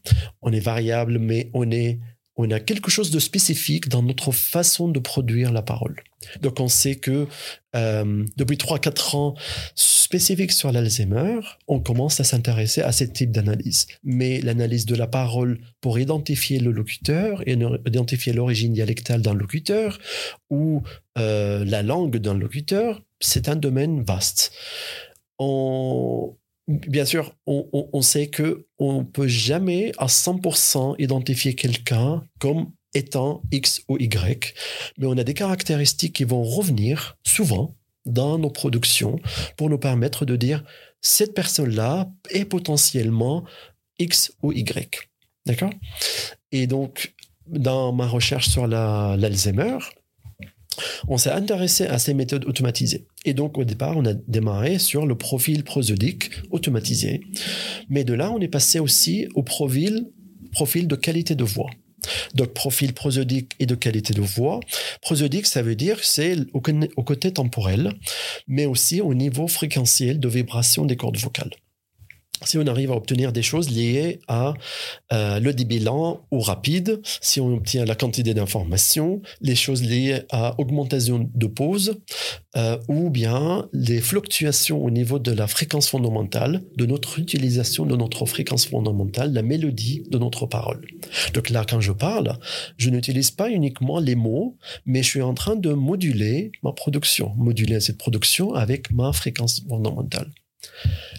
[0.42, 2.00] On est variable, mais on est,
[2.38, 5.96] on a quelque chose de spécifique dans notre façon de produire la parole.
[6.40, 7.26] Donc, on sait que
[7.74, 9.34] euh, depuis 3-4 ans,
[9.74, 13.88] spécifique sur l'Alzheimer, on commence à s'intéresser à ce type d'analyse.
[14.04, 19.98] Mais l'analyse de la parole pour identifier le locuteur et identifier l'origine dialectale d'un locuteur
[20.48, 20.82] ou
[21.18, 24.52] euh, la langue d'un locuteur, c'est un domaine vaste.
[26.68, 33.82] Bien sûr, on, sait que on peut jamais à 100% identifier quelqu'un comme étant X
[33.88, 34.54] ou Y,
[34.98, 37.74] mais on a des caractéristiques qui vont revenir souvent
[38.06, 39.18] dans nos productions
[39.56, 40.62] pour nous permettre de dire
[41.00, 43.44] cette personne-là est potentiellement
[43.98, 45.08] X ou Y.
[45.46, 45.72] D'accord?
[46.52, 47.14] Et donc,
[47.46, 49.78] dans ma recherche sur l'Alzheimer,
[51.08, 53.06] on s'est intéressé à ces méthodes automatisées.
[53.24, 57.20] Et donc, au départ, on a démarré sur le profil prosodique automatisé.
[57.88, 60.08] Mais de là, on est passé aussi au profil,
[60.52, 61.70] profil de qualité de voix.
[62.34, 64.60] Donc, profil prosodique et de qualité de voix.
[65.02, 66.62] Prosodique, ça veut dire c'est au,
[66.96, 67.92] au côté temporel,
[68.46, 71.50] mais aussi au niveau fréquentiel de vibration des cordes vocales
[72.44, 74.54] si on arrive à obtenir des choses liées à
[75.12, 80.22] euh, le débit lent ou rapide, si on obtient la quantité d'informations, les choses liées
[80.30, 81.98] à augmentation de pause,
[82.56, 87.96] euh, ou bien les fluctuations au niveau de la fréquence fondamentale, de notre utilisation de
[87.96, 90.86] notre fréquence fondamentale, la mélodie de notre parole.
[91.34, 92.38] Donc là, quand je parle,
[92.76, 97.32] je n'utilise pas uniquement les mots, mais je suis en train de moduler ma production,
[97.36, 100.30] moduler cette production avec ma fréquence fondamentale.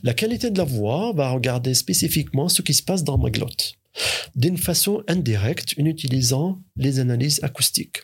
[0.04, 3.74] La qualité de la voix va regarder spécifiquement ce qui se passe dans ma glotte,
[4.36, 8.00] d'une façon indirecte en utilisant les analyses acoustiques.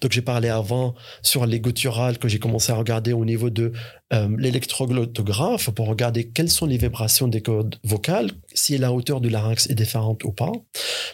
[0.00, 3.72] Donc j'ai parlé avant sur les gutturales que j'ai commencé à regarder au niveau de
[4.12, 9.28] euh, l'électroglottographe pour regarder quelles sont les vibrations des cordes vocales, si la hauteur du
[9.28, 10.52] larynx est différente ou pas.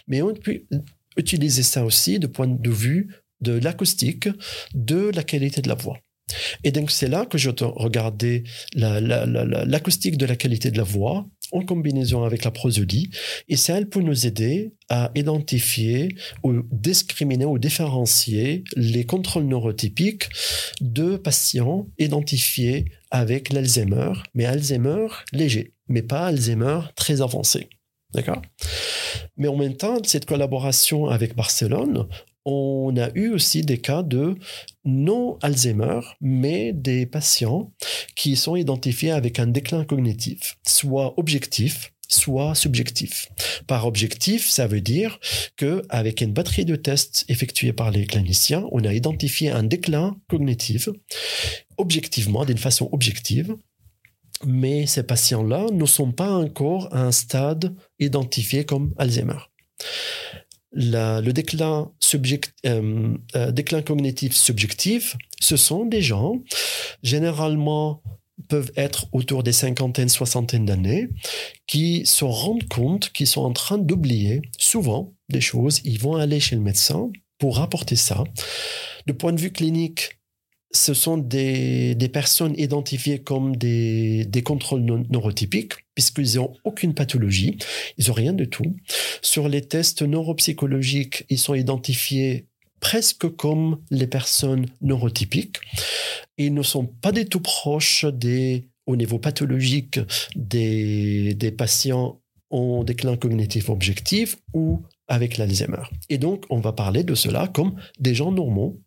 [0.07, 0.63] Mais on peut
[1.17, 3.09] utiliser ça aussi de point de vue
[3.41, 4.29] de l'acoustique,
[4.73, 5.99] de la qualité de la voix.
[6.63, 8.43] Et donc c'est là que je regardais
[8.75, 13.09] l'acoustique de la qualité de la voix en combinaison avec la prosodie,
[13.47, 20.27] et ça, elle peut nous aider à identifier ou discriminer ou différencier les contrôles neurotypiques
[20.81, 27.69] de patients identifiés avec l'Alzheimer, mais Alzheimer léger, mais pas Alzheimer très avancé.
[28.13, 28.41] D'accord?
[29.37, 32.07] Mais en même temps, cette collaboration avec Barcelone,
[32.49, 34.35] on a eu aussi des cas de
[34.85, 37.73] non Alzheimer, mais des patients
[38.15, 43.27] qui sont identifiés avec un déclin cognitif, soit objectif, soit subjectif.
[43.67, 45.19] Par objectif, ça veut dire
[45.57, 50.15] que avec une batterie de tests effectués par les cliniciens, on a identifié un déclin
[50.29, 50.87] cognitif
[51.77, 53.57] objectivement, d'une façon objective,
[54.45, 59.39] mais ces patients-là ne sont pas encore à un stade identifié comme Alzheimer
[60.71, 61.91] le déclin,
[62.65, 66.41] euh, euh, déclin cognitif subjectif, ce sont des gens,
[67.03, 68.01] généralement
[68.47, 71.09] peuvent être autour des cinquantaines, soixantaines d'années,
[71.65, 75.81] qui se rendent compte qu'ils sont en train d'oublier souvent des choses.
[75.83, 78.23] Ils vont aller chez le médecin pour rapporter ça.
[79.05, 80.19] De point de vue clinique,
[80.71, 87.57] ce sont des, personnes identifiées comme des, contrôles neurotypiques, puisqu'ils n'ont aucune pathologie,
[87.97, 88.75] ils n'ont rien de tout.
[89.21, 92.47] Sur les tests neuropsychologiques, ils sont identifiés
[92.79, 95.57] presque comme les personnes neurotypiques.
[96.37, 99.99] Ils ne sont pas du tout proches des, au niveau pathologique
[100.35, 105.83] des, des patients en déclin cognitif objectif ou avec l'Alzheimer.
[106.09, 108.79] Et donc, on va parler de cela comme des gens normaux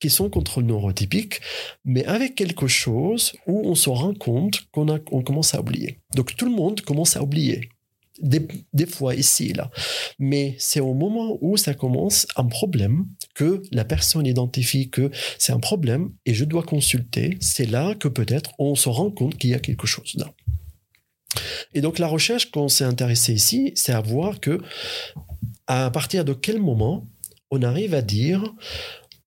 [0.00, 1.40] qui sont contrôle neurotypique,
[1.84, 5.98] mais avec quelque chose où on se rend compte qu'on on commence à oublier.
[6.14, 7.68] Donc tout le monde commence à oublier.
[8.20, 9.72] Des, fois ici et là.
[10.20, 15.52] Mais c'est au moment où ça commence un problème que la personne identifie que c'est
[15.52, 17.36] un problème et je dois consulter.
[17.40, 20.32] C'est là que peut-être on se rend compte qu'il y a quelque chose là.
[21.74, 24.60] Et donc la recherche qu'on s'est intéressé ici, c'est à voir que
[25.66, 27.08] à partir de quel moment
[27.50, 28.54] on arrive à dire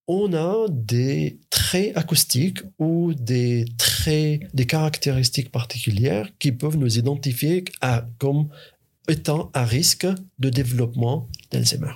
[0.08, 7.66] on a des traits acoustiques ou des traits, des caractéristiques particulières qui peuvent nous identifier
[8.18, 8.48] comme
[9.10, 10.08] étant à risque
[10.40, 11.94] de développement d'Alzheimer.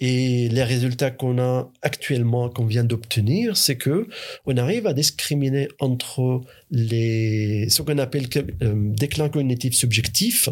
[0.00, 4.08] Et les résultats qu'on a actuellement, qu'on vient d'obtenir, c'est que
[4.44, 10.48] on arrive à discriminer entre les, ce qu'on appelle euh, déclin cognitif subjectif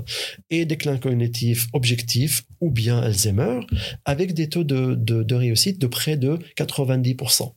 [0.50, 3.61] et déclin cognitif objectif ou bien Alzheimer
[4.05, 7.52] avec des taux de, de, de réussite de près de 90%.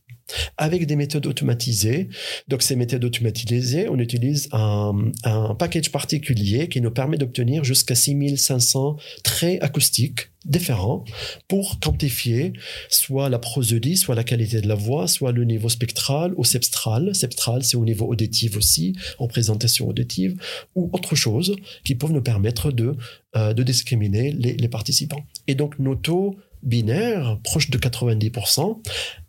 [0.57, 2.09] Avec des méthodes automatisées.
[2.47, 5.11] Donc, ces méthodes automatisées, on utilise un,
[5.57, 11.03] package particulier qui nous permet d'obtenir jusqu'à 6500 traits acoustiques différents
[11.47, 12.53] pour quantifier
[12.89, 17.15] soit la prosodie, soit la qualité de la voix, soit le niveau spectral ou septral.
[17.15, 20.39] Septral, c'est au niveau auditif aussi, en présentation auditive,
[20.75, 22.95] ou autre chose qui peuvent nous permettre de,
[23.35, 25.25] euh, discriminer les, les participants.
[25.47, 28.81] Et donc, nos taux binaires, proches de 90%,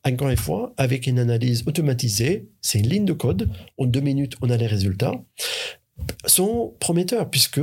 [0.04, 4.36] encore une fois, avec une analyse automatisée, c'est une ligne de code, en deux minutes,
[4.42, 5.14] on a les résultats,
[6.26, 7.60] sont prometteurs, puisque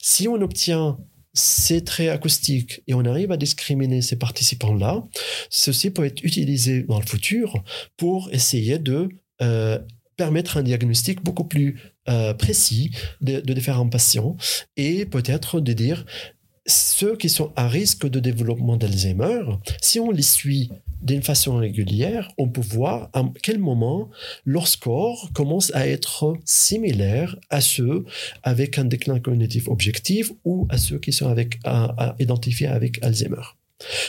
[0.00, 0.98] si on obtient
[1.34, 5.04] ces traits acoustiques et on arrive à discriminer ces participants-là,
[5.50, 7.62] ceci peut être utilisé dans le futur
[7.96, 9.08] pour essayer de
[9.42, 9.78] euh,
[10.16, 14.36] permettre un diagnostic beaucoup plus euh, précis de, de, différents patients
[14.76, 16.06] et peut-être de dire
[16.66, 19.42] ceux qui sont à risque de développement d'Alzheimer,
[19.80, 20.70] si on les suit
[21.02, 24.08] d'une façon régulière, on peut voir à quel moment
[24.46, 28.04] leur score commence à être similaire à ceux
[28.42, 31.34] avec un déclin cognitif objectif ou à ceux qui sont
[32.18, 33.42] identifiés avec Alzheimer.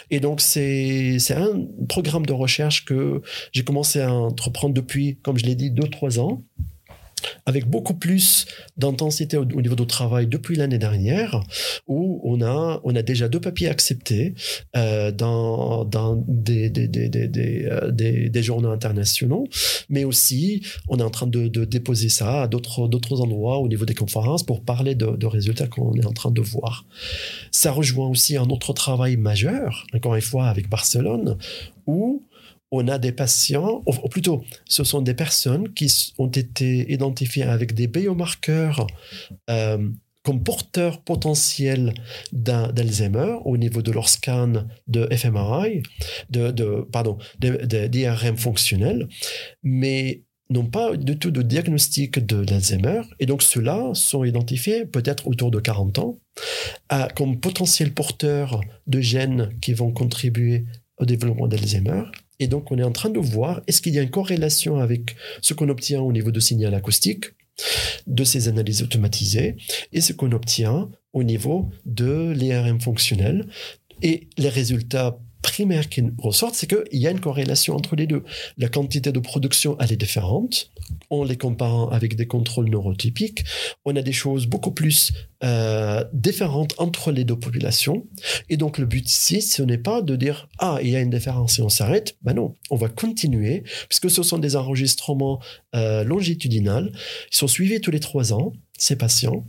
[0.10, 5.46] Et donc, c'est un programme de recherche que j'ai commencé à entreprendre depuis, comme je
[5.46, 6.44] l'ai dit, deux, trois ans
[7.46, 8.46] avec beaucoup plus
[8.78, 11.44] d'intensité au, niveau du travail depuis l'année dernière,
[11.88, 14.34] où on a, on a déjà deux papiers acceptés
[14.76, 19.48] euh, dans, dans des, des, des, euh, des, des, journaux internationaux,
[19.90, 22.82] mais aussi on est en train de, de déposer ça à d'autres,
[23.22, 26.86] endroits au niveau des conférences pour parler de résultats qu'on est en train de voir.
[27.52, 31.38] Ça rejoint aussi un autre travail majeur, encore une fois avec Barcelone,
[31.88, 32.24] où
[32.72, 37.74] on a des patients, ou plutôt, ce sont des personnes qui ont été identifiées avec
[37.74, 38.88] des biomarqueurs
[39.50, 39.90] euh,
[40.24, 41.94] comme porteurs potentiels
[42.34, 45.84] d'Alzheimer au niveau de leur scan de fMRI,
[46.32, 49.08] de, de pardon, d'IRM fonctionnel,
[49.62, 53.02] mais n'ont pas du tout de diagnostic de l'Alzheimer.
[53.20, 56.18] Et donc, ceux-là sont identifiés peut-être autour de 40 ans
[57.16, 60.66] comme potentiels porteurs de gènes qui vont contribuer
[60.98, 62.04] au développement d'Alzheimer.
[62.40, 65.16] Et donc, on est en train de voir, est-ce qu'il y a une corrélation avec
[65.42, 67.26] ce qu'on obtient au niveau de signal acoustique,
[68.08, 69.56] de ces analyses automatisées,
[69.94, 73.48] et ce qu'on obtient au niveau de l'IRM fonctionnel.
[74.02, 78.24] Et les résultats primaire qui ressortent, c'est qu'il y a une corrélation entre les deux.
[78.58, 80.72] La quantité de production, elle est différente.
[81.12, 83.44] En les comparant avec des contrôles neurotypiques,
[83.86, 88.08] on a des choses beaucoup plus euh, différentes entre les deux populations.
[88.50, 91.12] Et donc, le but ici, ce n'est pas de dire, ah, il y a une
[91.12, 92.18] différence et on s'arrête.
[92.24, 95.40] Ben non, on va continuer, puisque ce sont des enregistrements
[95.76, 96.90] euh, longitudinaux.
[97.32, 99.46] Ils sont suivis tous les trois ans, ces patients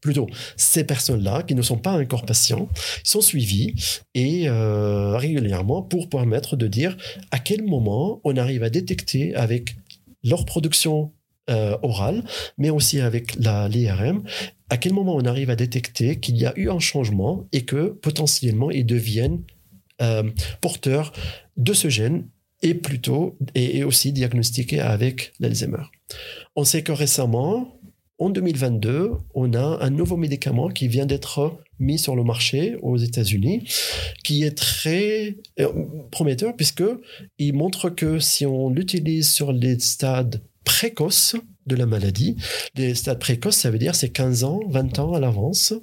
[0.00, 2.68] plutôt ces personnes-là qui ne sont pas encore patients
[3.02, 3.74] sont suivis
[4.14, 6.96] et euh, régulièrement pour permettre de dire
[7.30, 9.76] à quel moment on arrive à détecter avec
[10.22, 11.12] leur production
[11.50, 12.24] euh, orale,
[12.56, 14.22] mais aussi avec l'IRM,
[14.70, 17.88] à quel moment on arrive à détecter qu'il y a eu un changement et que
[17.88, 19.42] potentiellement ils deviennent
[20.00, 20.30] euh,
[20.62, 21.12] porteurs
[21.58, 22.28] de ce gène
[22.62, 25.84] et plutôt et aussi diagnostiqués avec l'Alzheimer.
[26.56, 27.73] On sait que récemment,
[28.18, 32.96] en 2022, on a un nouveau médicament qui vient d'être mis sur le marché aux
[32.96, 33.68] États-Unis,
[34.22, 35.68] qui est très euh,
[36.10, 36.84] prometteur puisque
[37.38, 41.36] il montre que si on l'utilise sur les stades précoces
[41.66, 42.36] de la maladie,
[42.76, 45.74] les stades précoces, ça veut dire c'est 15 ans, 20 ans à l'avance,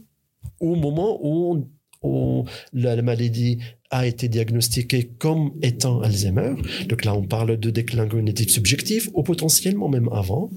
[0.59, 1.65] au moment où,
[2.73, 3.59] la maladie
[3.91, 6.53] a été diagnostiqué comme étant Alzheimer.
[6.87, 10.49] Donc là, on parle de déclin cognitif subjectif ou potentiellement même avant.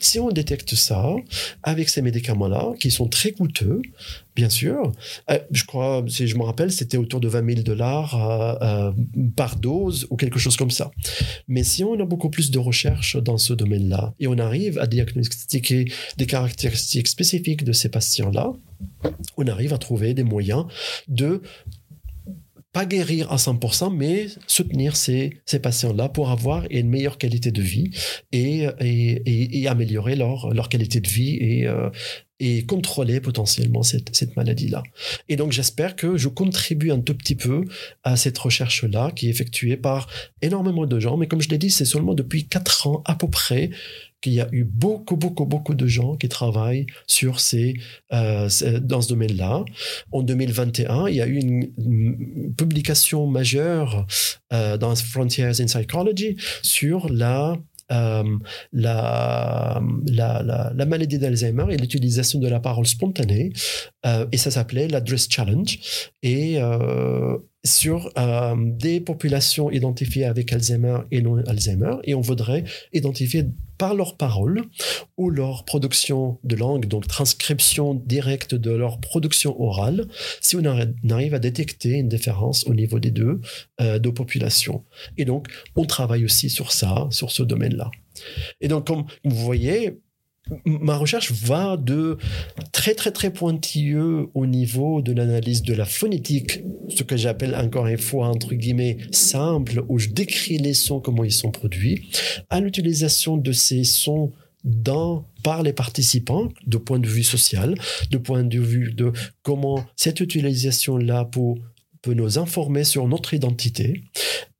[0.00, 1.14] Si on détecte ça
[1.62, 3.82] avec ces médicaments-là, qui sont très coûteux,
[4.34, 4.92] bien sûr,
[5.30, 8.92] euh, je crois, si je me rappelle, c'était autour de 20 000 dollars euh, euh,
[9.36, 10.90] par dose ou quelque chose comme ça.
[11.46, 14.86] Mais si on a beaucoup plus de recherches dans ce domaine-là et on arrive à
[14.86, 18.54] diagnostiquer des caractéristiques spécifiques de ces patients-là,
[19.36, 20.64] on arrive à trouver des moyens
[21.08, 21.42] de
[22.78, 27.60] pas guérir à 100%, mais soutenir ces, ces patients-là pour avoir une meilleure qualité de
[27.60, 27.90] vie
[28.30, 31.90] et, et, et, améliorer leur, leur qualité de vie et, euh,
[32.38, 34.84] et contrôler potentiellement cette, cette maladie-là.
[35.28, 37.64] Et donc j'espère que je contribue un tout petit peu
[38.04, 40.08] à cette recherche-là qui est effectuée par
[40.40, 43.28] énormément de gens, mais comme je l'ai dit, c'est seulement depuis quatre ans à peu
[43.28, 43.70] près
[44.20, 47.74] qu'il y a eu beaucoup, beaucoup, beaucoup de gens qui travaillent sur ces,
[48.12, 48.48] euh,
[48.80, 49.64] dans ce domaine-là.
[50.12, 51.68] En 2021, il y a eu une,
[52.56, 54.06] publication majeure
[54.52, 57.56] euh, dans Frontiers in Psychology sur la
[57.90, 58.36] euh,
[58.74, 63.50] la, la, la, la, maladie d'Alzheimer et l'utilisation de la parole spontanée.
[64.30, 65.78] Et ça s'appelait l'Address Challenge.
[66.22, 66.58] Et
[67.64, 73.46] sur euh, des populations identifiées avec Alzheimer et non Alzheimer, et on voudrait identifier
[73.78, 74.62] par leurs paroles
[75.16, 80.08] ou leur production de langue, donc transcription directe de leur production orale,
[80.40, 80.64] si on
[81.10, 83.40] arrive à détecter une différence au niveau des deux,
[83.80, 84.84] euh, deux populations.
[85.16, 85.46] Et donc,
[85.76, 87.90] on travaille aussi sur ça, sur ce domaine-là.
[88.60, 90.00] Et donc, comme vous voyez,
[90.64, 92.18] ma recherche va de
[92.72, 97.86] très très très pointilleux au niveau de l'analyse de la phonétique, ce que j'appelle encore
[97.86, 102.10] une fois entre guillemets simple, où je décris les sons, comment ils sont produits,
[102.50, 104.32] à l'utilisation de ces sons
[104.64, 107.74] dans, par les participants, de point de vue social,
[108.10, 111.54] de point de vue de comment cette utilisation-là peut,
[112.02, 114.02] peut nous informer sur notre identité,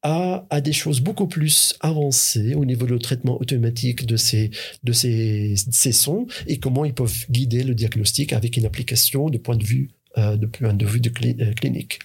[0.08, 4.50] à, des choses beaucoup plus avancées au niveau du traitement automatique de ces,
[4.82, 9.36] de ces, ces sons et comment ils peuvent guider le diagnostic avec une application de
[9.36, 11.98] point de vue, euh, de point de, vue de euh, clinique.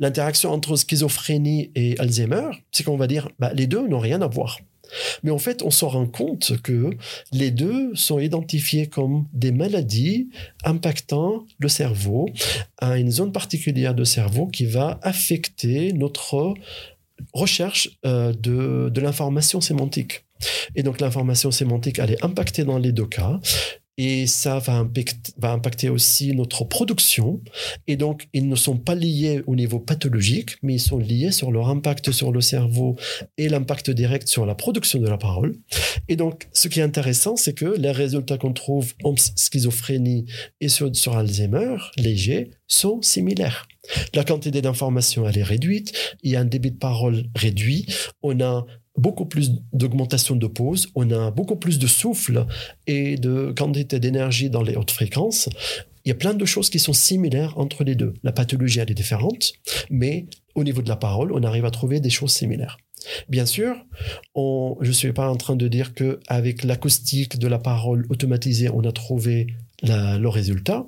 [0.00, 4.26] L'interaction entre schizophrénie et Alzheimer, c'est qu'on va dire bah, les deux n'ont rien à
[4.26, 4.58] voir.
[5.22, 6.90] Mais en fait, on se rend compte que
[7.32, 10.28] les deux sont identifiés comme des maladies
[10.64, 12.28] impactant le cerveau
[12.78, 16.54] à une zone particulière de cerveau qui va affecter notre
[17.32, 20.24] recherche euh, de, de l'information sémantique.
[20.74, 23.40] Et donc l'information sémantique, elle est impactée dans les deux cas.
[23.98, 27.42] Et ça va impacter, va impacter aussi notre production.
[27.86, 31.50] Et donc, ils ne sont pas liés au niveau pathologique, mais ils sont liés sur
[31.50, 32.96] leur impact sur le cerveau
[33.36, 35.56] et l'impact direct sur la production de la parole.
[36.08, 40.24] Et donc, ce qui est intéressant, c'est que les résultats qu'on trouve en schizophrénie
[40.62, 43.68] et sur, sur Alzheimer, léger, sont similaires.
[44.14, 45.92] La quantité d'informations, elle est réduite.
[46.22, 47.86] Il y a un débit de parole réduit.
[48.22, 48.64] On a
[48.96, 52.46] beaucoup plus d'augmentation de pause, on a beaucoup plus de souffle
[52.86, 55.48] et de quantité d'énergie dans les hautes fréquences.
[56.04, 58.14] Il y a plein de choses qui sont similaires entre les deux.
[58.22, 59.52] La pathologie, elle est différente,
[59.88, 62.76] mais au niveau de la parole, on arrive à trouver des choses similaires.
[63.28, 63.74] Bien sûr,
[64.36, 68.68] je ne suis pas en train de dire que avec l'acoustique de la parole automatisée,
[68.68, 69.46] on a trouvé
[69.82, 70.86] le résultat.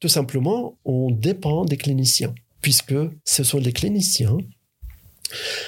[0.00, 4.38] Tout simplement, on dépend des cliniciens, puisque ce sont les cliniciens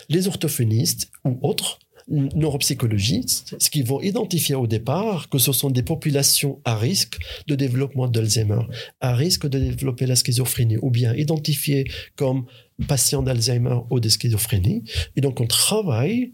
[0.09, 5.83] les orthophonistes ou autres neuropsychologistes, ce qui vont identifier au départ que ce sont des
[5.83, 7.19] populations à risque
[7.49, 8.61] de développement d'Alzheimer,
[9.01, 12.47] à risque de développer la schizophrénie, ou bien identifiés comme
[12.87, 14.85] patients d'Alzheimer ou de schizophrénie.
[15.17, 16.33] Et donc, on travaille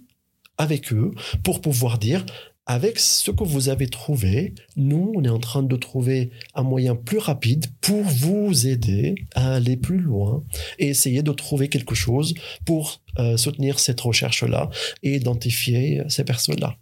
[0.58, 1.12] avec eux
[1.42, 2.26] pour pouvoir dire
[2.66, 6.94] avec ce que vous avez trouvé, nous, on est en train de trouver un moyen
[6.94, 10.44] plus rapide pour vous aider à aller plus loin
[10.78, 12.34] et essayer de trouver quelque chose
[12.64, 14.70] pour euh, soutenir cette recherche-là
[15.02, 16.76] et identifier ces personnes-là.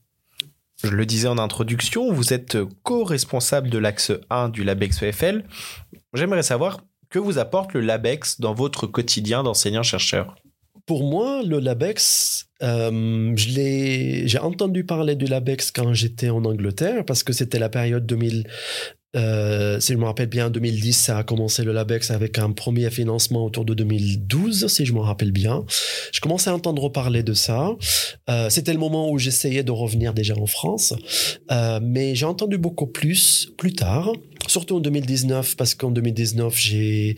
[0.82, 5.44] Je le disais en introduction, vous êtes co-responsable de l'axe 1 du LabEx EFL.
[6.14, 10.36] J'aimerais savoir que vous apporte le LabEx dans votre quotidien d'enseignant-chercheur
[10.90, 17.22] pour moi, le LabEx, euh, j'ai entendu parler du LabEx quand j'étais en Angleterre parce
[17.22, 18.48] que c'était la période 2000,
[19.14, 22.90] euh, si je me rappelle bien, 2010, ça a commencé le LabEx avec un premier
[22.90, 25.64] financement autour de 2012, si je me rappelle bien.
[26.12, 27.70] Je commençais à entendre parler de ça.
[28.28, 30.92] Euh, C'était le moment où j'essayais de revenir déjà en France,
[31.82, 34.10] mais j'ai entendu beaucoup plus plus tard
[34.46, 37.16] surtout en 2019, parce qu'en 2019, j'ai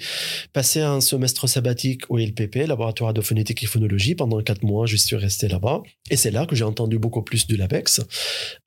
[0.53, 4.15] passé un semestre sabbatique au LPP, Laboratoire de phonétique et phonologie.
[4.15, 5.83] Pendant quatre mois, je suis resté là-bas.
[6.11, 8.01] Et c'est là que j'ai entendu beaucoup plus de l'APEX.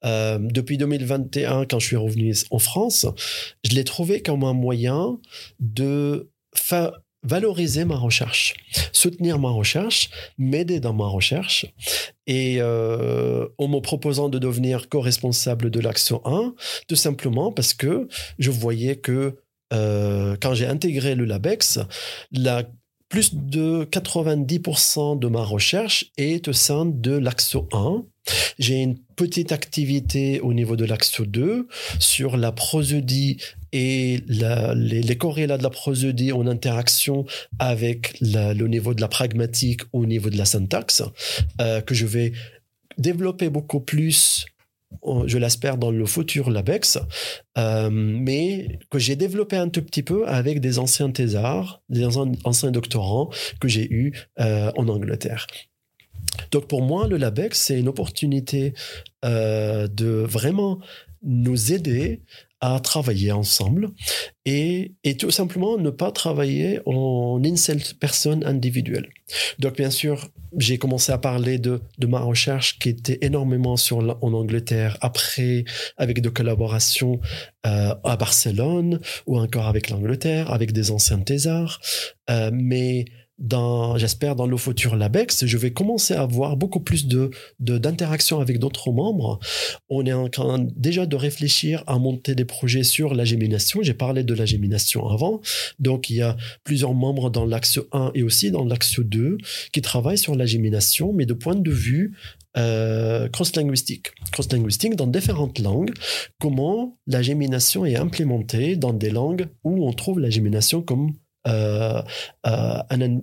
[0.03, 3.05] Euh, depuis 2021, quand je suis revenu en France,
[3.63, 5.19] je l'ai trouvé comme un moyen
[5.59, 6.91] de faire
[7.25, 8.55] valoriser ma recherche,
[8.91, 11.65] soutenir ma recherche, m'aider dans ma recherche.
[12.27, 16.55] Et euh, en me proposant de devenir co-responsable de l'action 1,
[16.87, 18.07] tout simplement parce que
[18.39, 19.35] je voyais que
[19.73, 21.79] euh, quand j'ai intégré le LabEx,
[22.31, 22.63] la
[23.15, 28.03] plus de 90% de ma recherche est au sein de l'AXO 1.
[28.59, 33.37] J'ai une petite activité au niveau de l'AXO 2 sur la prosodie
[33.71, 37.25] et les, corrélats de la prosodie en interaction
[37.57, 41.01] avec le niveau de la pragmatique au niveau de la syntaxe,
[41.61, 42.33] euh, que je vais
[42.97, 44.45] développer beaucoup plus
[45.25, 46.99] je l'espère dans le futur LabEx,
[47.57, 52.71] euh, mais que j'ai développé un tout petit peu avec des anciens thésards, des anciens
[52.71, 53.29] doctorants
[53.59, 55.47] que j'ai eus euh, en Angleterre.
[56.51, 58.73] Donc pour moi, le LabEx, c'est une opportunité
[59.23, 60.79] euh, de vraiment
[61.23, 62.21] nous aider
[62.61, 63.89] à travailler ensemble
[64.45, 69.09] et, et, tout simplement ne pas travailler en une seule personne individuelle.
[69.59, 73.97] Donc bien sûr, j'ai commencé à parler de, de, ma recherche qui était énormément sur
[73.97, 75.65] en Angleterre, après
[75.97, 77.19] avec des collaborations
[77.65, 81.81] euh, à Barcelone ou encore avec l'Angleterre, avec des anciens thésards.
[82.29, 83.05] Euh, mais
[83.97, 88.59] j'espère, dans le futur LABEX, je vais commencer à avoir beaucoup plus de, d'interaction avec
[88.59, 89.39] d'autres membres.
[89.89, 93.81] On est en train déjà de réfléchir à monter des projets sur la gémination.
[93.81, 95.41] J'ai parlé de la gémination avant.
[95.79, 99.37] Donc, il y a plusieurs membres dans l'axe 1 et aussi dans l'axe 2
[99.71, 102.13] qui travaillent sur la gémination, mais de point de vue
[102.57, 104.11] euh, cross-linguistique.
[104.31, 105.91] Cross-linguistique dans différentes langues.
[106.39, 111.11] Comment la gémination est implémentée dans des langues où on trouve la gémination comme
[111.45, 113.21] une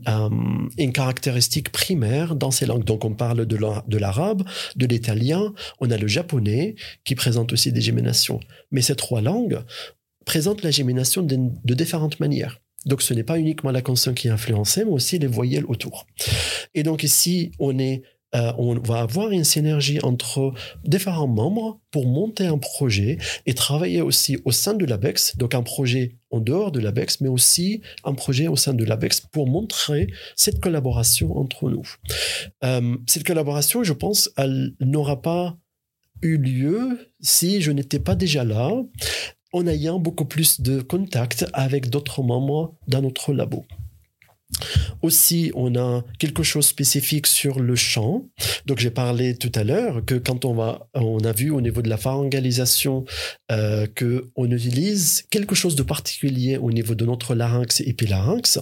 [0.93, 2.85] caractéristique primaire dans ces langues.
[2.85, 4.43] Donc on parle de l'arabe,
[4.77, 8.41] de l'italien, on a le japonais qui présente aussi des géminations.
[8.71, 9.61] Mais ces trois langues
[10.25, 12.61] présentent la gémination de, de différentes manières.
[12.87, 16.07] Donc ce n'est pas uniquement la consonne qui est influencée, mais aussi les voyelles autour.
[16.75, 18.03] Et donc ici, on est
[18.35, 20.53] euh, on va avoir une synergie entre
[20.85, 25.63] différents membres pour monter un projet et travailler aussi au sein de l'ABEX, donc un
[25.63, 30.07] projet en dehors de l'ABEX, mais aussi un projet au sein de l'ABEX pour montrer
[30.35, 31.87] cette collaboration entre nous.
[32.65, 35.59] Euh, cette collaboration, je pense, elle n'aura pas
[36.23, 38.71] eu lieu si je n'étais pas déjà là
[39.53, 43.67] en ayant beaucoup plus de contact avec d'autres membres dans notre labo.
[45.03, 48.25] Aussi, on a quelque chose de spécifique sur le chant.
[48.67, 51.83] Donc, j'ai parlé tout à l'heure que quand on va, on a vu au niveau
[51.83, 53.05] de la pharyngalisation
[53.51, 58.61] euh, que on utilise quelque chose de particulier au niveau de notre larynx et épilarynx,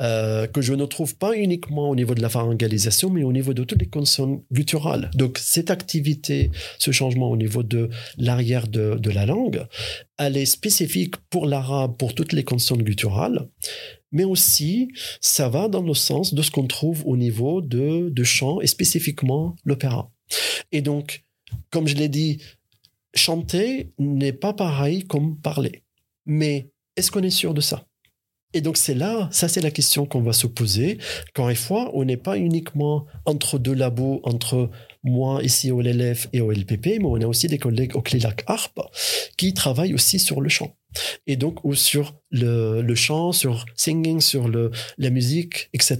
[0.00, 3.54] euh, que je ne trouve pas uniquement au niveau de la pharyngalisation, mais au niveau
[3.54, 5.10] de toutes les consonnes gutturales.
[5.14, 9.66] Donc, cette activité, ce changement au niveau de l'arrière de, de la langue,
[10.18, 13.48] elle est spécifique pour l'arabe, pour toutes les consonnes gutturales
[14.12, 14.88] mais aussi
[15.20, 18.66] ça va dans le sens de ce qu'on trouve au niveau de, de chant et
[18.66, 20.10] spécifiquement l'opéra.
[20.72, 21.24] Et donc,
[21.70, 22.42] comme je l'ai dit,
[23.14, 25.82] chanter n'est pas pareil comme parler.
[26.26, 27.86] Mais est-ce qu'on est sûr de ça?
[28.54, 30.98] Et donc c'est là, ça c'est la question qu'on va se poser.
[31.34, 34.70] Quand une fois, on n'est pas uniquement entre deux labos, entre
[35.02, 38.44] moi ici au LLF et au LPP, mais on a aussi des collègues au CLILAC
[38.46, 38.80] ARP
[39.36, 40.74] qui travaillent aussi sur le chant
[41.26, 45.98] et donc ou sur le, le chant, sur singing, sur le, la musique, etc.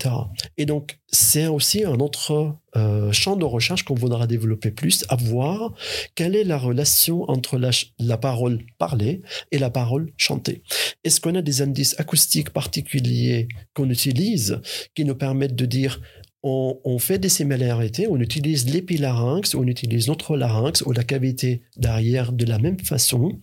[0.56, 5.16] Et donc c'est aussi un autre euh, champ de recherche qu'on voudra développer plus, à
[5.16, 5.74] voir
[6.14, 9.22] quelle est la relation entre la, la parole parlée
[9.52, 10.62] et la parole chantée.
[11.04, 14.60] Est-ce qu'on a des indices acoustiques particuliers qu'on utilise
[14.94, 16.00] qui nous permettent de dire
[16.42, 22.32] on, fait des similarités, on utilise l'épilarynx, on utilise notre larynx ou la cavité derrière
[22.32, 23.40] de la même façon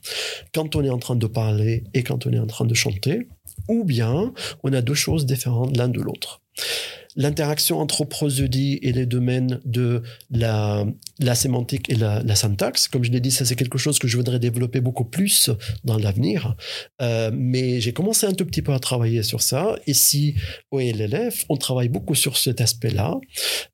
[0.53, 3.27] quand on est en train de parler et quand on est en train de chanter,
[3.67, 4.33] ou bien
[4.63, 6.41] on a deux choses différentes l'un de l'autre
[7.15, 10.85] l'interaction entre prosodie et les domaines de la,
[11.19, 12.87] la sémantique et la, syntaxe.
[12.87, 15.49] Comme je l'ai dit, ça c'est quelque chose que je voudrais développer beaucoup plus
[15.83, 16.55] dans l'avenir.
[17.01, 19.75] Euh, mais j'ai commencé un tout petit peu à travailler sur ça.
[19.87, 20.35] Ici,
[20.71, 23.19] au LLF, on travaille beaucoup sur cet aspect-là.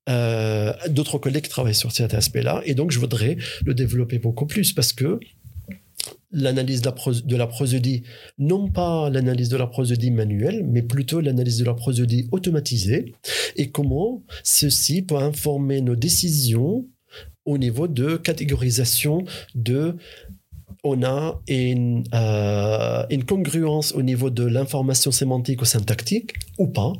[0.10, 2.62] Euh, D'autres collègues travaillent sur cet aspect-là.
[2.66, 5.20] Et donc, je voudrais le développer beaucoup plus parce que
[6.32, 8.04] l'analyse de la prosodie,
[8.38, 13.14] non pas l'analyse de la prosodie manuelle, mais plutôt l'analyse de la prosodie automatisée,
[13.58, 16.88] et comment ceci peut informer nos décisions
[17.45, 19.24] au niveau de catégorisation
[19.56, 19.95] de
[20.84, 26.93] on a une, euh, congruence au niveau de l'information sémantique ou syntactique ou pas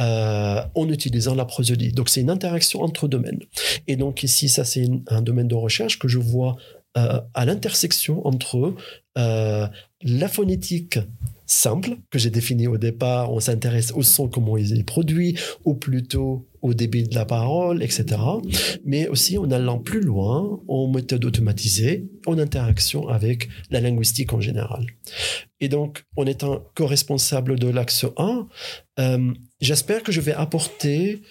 [0.00, 1.92] euh, en utilisant la prosodie.
[1.92, 3.40] Donc c'est une interaction entre domaines.
[3.88, 6.56] Et donc ici, ça c'est un domaine de recherche que je vois
[6.96, 8.72] euh, à l'intersection entre
[9.18, 9.66] euh,
[10.02, 11.00] la phonétique
[11.44, 15.74] simple que j'ai définie au départ, on s'intéresse au son, comment il est produit, ou
[15.74, 18.04] plutôt au débit de la parole, etc.
[18.84, 24.40] Mais aussi en allant plus loin, en méthode automatisée, en interaction avec la linguistique en
[24.40, 24.86] général.
[25.60, 28.46] Et donc, en étant co-responsable de l'axe 1,
[29.00, 31.22] euh, j'espère que je vais apporter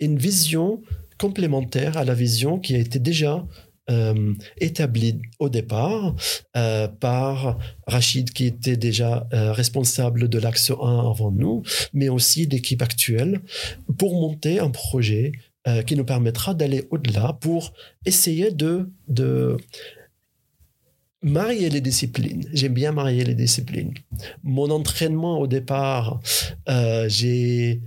[0.00, 0.82] une vision
[1.18, 3.46] complémentaire à la vision qui a été déjà
[3.88, 6.16] euh, établi au départ
[6.56, 7.56] euh, par
[7.86, 11.62] Rachid qui était déjà euh, responsable de l'axe 1 avant nous,
[11.92, 13.42] mais aussi l'équipe actuelle
[13.96, 15.32] pour monter un projet
[15.84, 17.72] qui nous permettra d'aller au-delà pour
[18.04, 19.56] essayer de, de
[21.22, 22.44] marier les disciplines.
[22.52, 23.92] J'aime bien marier les disciplines.
[24.44, 26.20] Mon entraînement au départ,
[27.08, 27.80] j'ai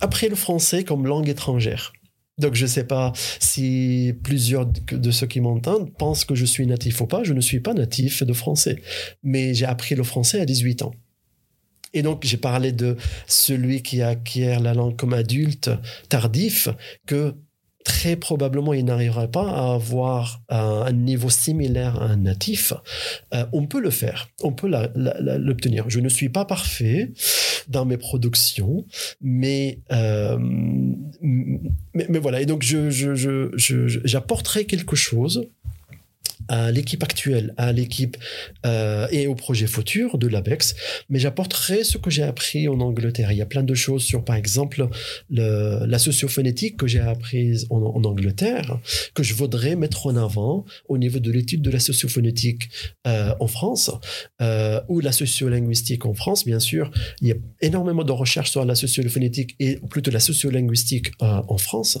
[0.00, 1.92] appris le français comme langue étrangère.
[2.40, 6.66] Donc je ne sais pas si plusieurs de ceux qui m'entendent pensent que je suis
[6.66, 7.22] natif ou pas.
[7.22, 8.82] Je ne suis pas natif de français,
[9.22, 10.92] mais j'ai appris le français à 18 ans.
[11.92, 15.70] Et donc j'ai parlé de celui qui acquiert la langue comme adulte
[16.08, 16.68] tardif,
[17.06, 17.34] que
[17.84, 22.72] très probablement il n'arrivera pas à avoir un, niveau similaire à un natif.
[23.34, 25.88] Euh, on peut le faire, on peut l'obtenir.
[25.88, 27.12] Je ne suis pas parfait,
[27.68, 28.84] dans mes productions,
[29.20, 30.38] mais, euh,
[31.20, 32.40] mais, mais, voilà.
[32.40, 35.48] Et donc, je, je, je, j'apporterai quelque chose
[36.50, 38.16] à l'équipe actuelle, à l'équipe
[38.66, 40.74] euh, et au projet futur de l'ABEX,
[41.08, 43.30] mais j'apporterai ce que j'ai appris en Angleterre.
[43.30, 44.88] Il y a plein de choses sur, par exemple,
[45.30, 48.80] le, la sociophonétique que j'ai apprise en, en, Angleterre,
[49.14, 52.68] que je voudrais mettre en avant au niveau de l'étude de la sociophonétique
[53.06, 53.92] euh, en France,
[54.42, 56.90] euh, ou la sociolinguistique en France, bien sûr.
[57.20, 61.58] Il y a énormément de recherches sur la sociophonétique et plutôt la sociolinguistique euh, en
[61.58, 61.98] France,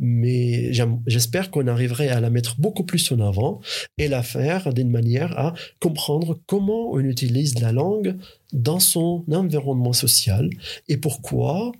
[0.00, 0.72] mais
[1.06, 3.60] j'espère qu'on arriverait à la mettre beaucoup plus en avant
[3.98, 8.16] et la faire d'une manière à comprendre comment on utilise la langue
[8.52, 10.48] dans son environnement social
[10.88, 11.72] et pourquoi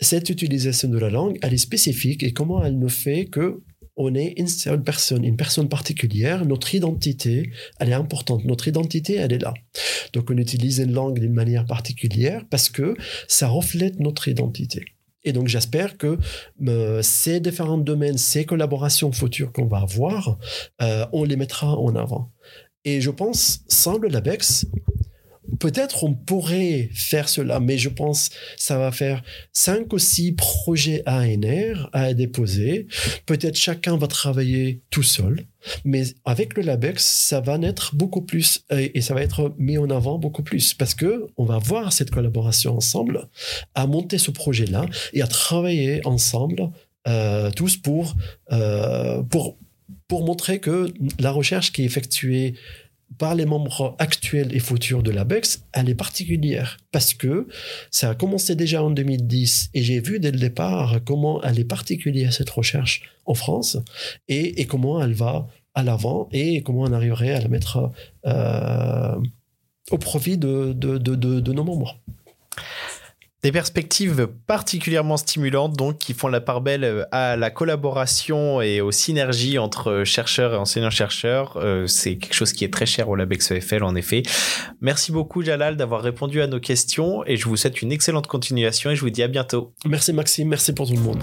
[0.00, 3.62] cette utilisation de la langue, elle est spécifique et comment elle nous fait que
[3.96, 7.50] on est une seule personne, une personne particulière, notre identité,
[7.80, 8.44] elle est importante.
[8.44, 9.54] Notre identité, elle est là.
[10.12, 12.94] Donc, on utilise une langue d'une manière particulière parce que
[13.26, 14.84] ça reflète notre identité.
[15.26, 16.18] Et donc j'espère que
[16.66, 20.38] euh, ces différents domaines, ces collaborations futures qu'on va avoir,
[20.80, 22.30] euh, on les mettra en avant.
[22.84, 24.66] Et je pense, sans le LABEX,
[25.58, 29.22] peut-être on pourrait faire cela, mais je pense ça va faire
[29.52, 32.86] cinq ou six projets ANR à déposer.
[33.26, 35.46] Peut-être chacun va travailler tout seul,
[35.84, 39.90] mais avec le LabEx, ça va naître beaucoup plus et, ça va être mis en
[39.90, 43.28] avant beaucoup plus parce que on va voir cette collaboration ensemble,
[43.74, 46.70] à monter ce projet-là et à travailler ensemble
[47.08, 48.16] euh, tous pour,
[48.52, 49.56] euh, pour,
[50.08, 52.54] pour montrer que la recherche qui est effectuée
[53.18, 57.46] par les membres actuels et futurs de l'ABEX, elle est particulière parce que
[57.90, 61.64] ça a commencé déjà en 2010 et j'ai vu dès le départ comment elle est
[61.64, 63.78] particulière cette recherche en France
[64.28, 67.90] et, comment elle va à l'avant et comment on arriverait à la mettre
[68.26, 69.16] euh,
[69.90, 72.00] au profit de, de nos membres.
[73.46, 78.80] Des perspectives particulièrement stimulantes, donc, qui font la part belle euh, à la collaboration et
[78.80, 81.56] aux synergies entre chercheurs et enseignants-chercheurs.
[81.56, 84.24] Euh, c'est quelque chose qui est très cher au LabEx EFL, en effet.
[84.80, 88.90] Merci beaucoup, Jalal, d'avoir répondu à nos questions et je vous souhaite une excellente continuation
[88.90, 89.72] et je vous dis à bientôt.
[89.84, 90.48] Merci, Maxime.
[90.48, 91.22] Merci pour tout le monde.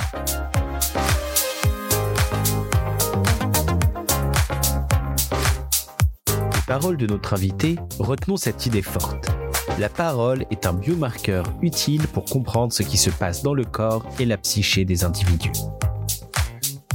[6.27, 9.27] Les paroles de notre invité, retenons cette idée forte
[9.79, 14.05] la parole est un biomarqueur utile pour comprendre ce qui se passe dans le corps
[14.19, 15.51] et la psyché des individus.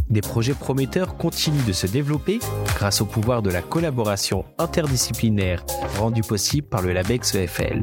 [0.09, 2.39] Des projets prometteurs continuent de se développer
[2.77, 5.65] grâce au pouvoir de la collaboration interdisciplinaire
[5.99, 7.83] rendue possible par le LabEx EFL.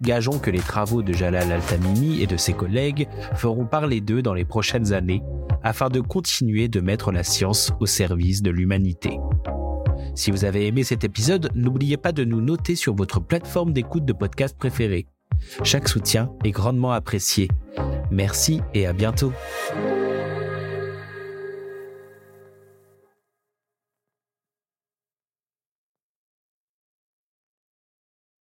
[0.00, 4.34] Gageons que les travaux de Jalal Altamimi et de ses collègues feront parler d'eux dans
[4.34, 5.22] les prochaines années
[5.62, 9.18] afin de continuer de mettre la science au service de l'humanité.
[10.14, 14.04] Si vous avez aimé cet épisode, n'oubliez pas de nous noter sur votre plateforme d'écoute
[14.04, 15.06] de podcast préférée.
[15.64, 17.48] Chaque soutien est grandement apprécié.
[18.10, 19.32] Merci et à bientôt.